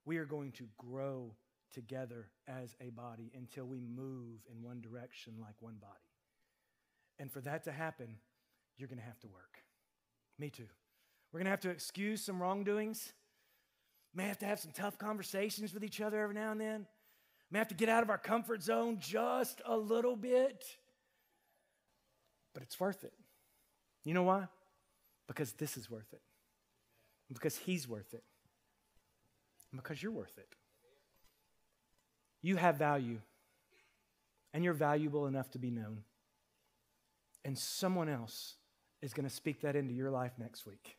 We 0.05 0.19
are 0.19 0.25
going 0.25 0.53
to 0.53 0.69
grow 0.79 1.35
together 1.73 2.29
as 2.49 2.75
a 2.81 2.91
body 2.91 3.31
until 3.35 3.65
we 3.65 3.81
move 3.81 4.41
in 4.51 4.63
one 4.63 4.81
direction 4.81 5.35
like 5.41 5.55
one 5.61 5.77
body. 5.81 5.93
And 7.19 7.31
for 7.31 7.41
that 7.43 7.65
to 7.65 7.73
happen, 7.73 8.17
you're 8.77 8.89
going 8.89 8.99
to 8.99 9.05
have 9.05 9.21
to 9.21 9.29
work. 9.29 9.59
Me 10.39 10.51
too. 10.51 10.67
We're 11.33 11.39
going 11.39 11.45
to 11.47 11.51
have 11.51 11.61
to 11.61 11.71
excuse 11.71 12.23
some 12.23 12.41
wrongdoings. 12.41 13.13
May 14.15 14.27
have 14.27 14.39
to 14.39 14.47
have 14.47 14.59
some 14.59 14.73
tough 14.73 14.99
conversations 14.99 15.73
with 15.73 15.85
each 15.85 16.01
other 16.01 16.21
every 16.21 16.35
now 16.35 16.51
and 16.51 16.61
then. 16.61 16.87
May 17.51 17.59
have 17.59 17.69
to 17.69 17.75
get 17.75 17.89
out 17.89 18.03
of 18.03 18.11
our 18.11 18.19
comfort 18.19 18.63
zone 18.63 18.99
just 19.01 19.61
a 19.65 19.77
little 19.77 20.17
bit. 20.17 20.65
But 22.55 22.63
it's 22.63 22.79
worth 22.81 23.05
it. 23.05 23.13
You 24.05 24.15
know 24.15 24.25
why? 24.25 24.49
Because 25.29 25.53
this 25.53 25.77
is 25.77 25.91
worth 25.91 26.13
it. 26.13 26.23
Because 27.33 27.57
He's 27.57 27.87
worth 27.87 28.13
it. 28.15 28.25
Because 29.75 30.03
you're 30.03 30.13
worth 30.13 30.37
it. 30.39 30.55
You 32.43 32.57
have 32.57 32.77
value. 32.77 33.21
And 34.53 34.65
you're 34.65 34.75
valuable 34.75 35.27
enough 35.27 35.51
to 35.53 35.59
be 35.59 35.71
known. 35.71 36.03
And 37.45 37.57
someone 37.57 38.09
else 38.09 38.57
is 39.01 39.15
going 39.15 39.29
to 39.29 39.35
speak 39.35 39.63
that 39.63 39.77
into 39.77 39.95
your 39.95 40.11
life 40.11 40.33
next 40.39 40.67
week. 40.67 40.97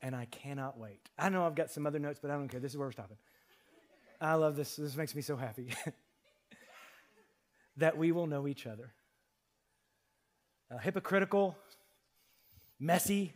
And 0.00 0.14
I 0.14 0.26
cannot 0.26 0.78
wait. 0.78 1.08
I 1.18 1.28
know 1.28 1.46
I've 1.46 1.54
got 1.54 1.70
some 1.70 1.86
other 1.86 1.98
notes, 1.98 2.18
but 2.20 2.30
I 2.30 2.34
don't 2.34 2.48
care. 2.48 2.60
This 2.60 2.72
is 2.72 2.78
where 2.78 2.88
we're 2.88 2.92
stopping. 2.92 3.16
I 4.20 4.34
love 4.34 4.56
this. 4.56 4.76
This 4.76 4.96
makes 4.96 5.14
me 5.14 5.22
so 5.22 5.36
happy. 5.36 5.72
that 7.76 7.96
we 7.96 8.12
will 8.12 8.26
know 8.26 8.46
each 8.46 8.66
other. 8.66 8.92
A 10.70 10.78
hypocritical, 10.78 11.56
messy, 12.78 13.34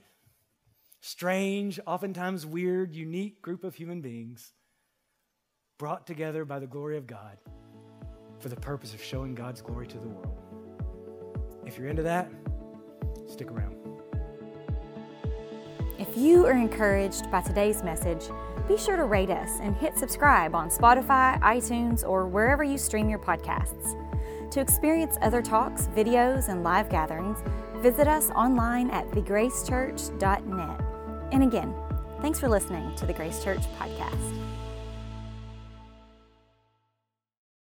strange, 1.00 1.78
oftentimes 1.86 2.46
weird, 2.46 2.94
unique 2.94 3.42
group 3.42 3.64
of 3.64 3.74
human 3.74 4.00
beings 4.00 4.52
brought 5.78 6.06
together 6.06 6.44
by 6.44 6.58
the 6.58 6.66
glory 6.66 6.96
of 6.96 7.06
God 7.06 7.38
for 8.38 8.48
the 8.48 8.56
purpose 8.56 8.94
of 8.94 9.02
showing 9.02 9.34
God's 9.34 9.60
glory 9.60 9.86
to 9.86 9.98
the 9.98 10.08
world. 10.08 10.38
If 11.66 11.78
you're 11.78 11.88
into 11.88 12.02
that, 12.02 12.30
stick 13.26 13.50
around. 13.50 13.76
If 15.98 16.16
you 16.16 16.46
are 16.46 16.52
encouraged 16.52 17.30
by 17.30 17.40
today's 17.40 17.82
message, 17.82 18.24
be 18.68 18.76
sure 18.76 18.96
to 18.96 19.04
rate 19.04 19.30
us 19.30 19.58
and 19.60 19.74
hit 19.76 19.96
subscribe 19.96 20.54
on 20.54 20.70
Spotify, 20.70 21.40
iTunes, 21.40 22.06
or 22.06 22.26
wherever 22.26 22.62
you 22.64 22.78
stream 22.78 23.08
your 23.08 23.18
podcasts. 23.18 23.94
To 24.50 24.60
experience 24.60 25.16
other 25.22 25.42
talks, 25.42 25.88
videos, 25.88 26.48
and 26.48 26.62
live 26.62 26.88
gatherings, 26.88 27.38
visit 27.76 28.08
us 28.08 28.30
online 28.30 28.90
at 28.90 29.10
thegracechurch.net. 29.10 30.75
And 31.32 31.42
again, 31.42 31.74
thanks 32.20 32.38
for 32.38 32.48
listening 32.48 32.94
to 32.96 33.06
the 33.06 33.12
Grace 33.12 33.42
Church 33.42 33.62
podcast. 33.78 34.35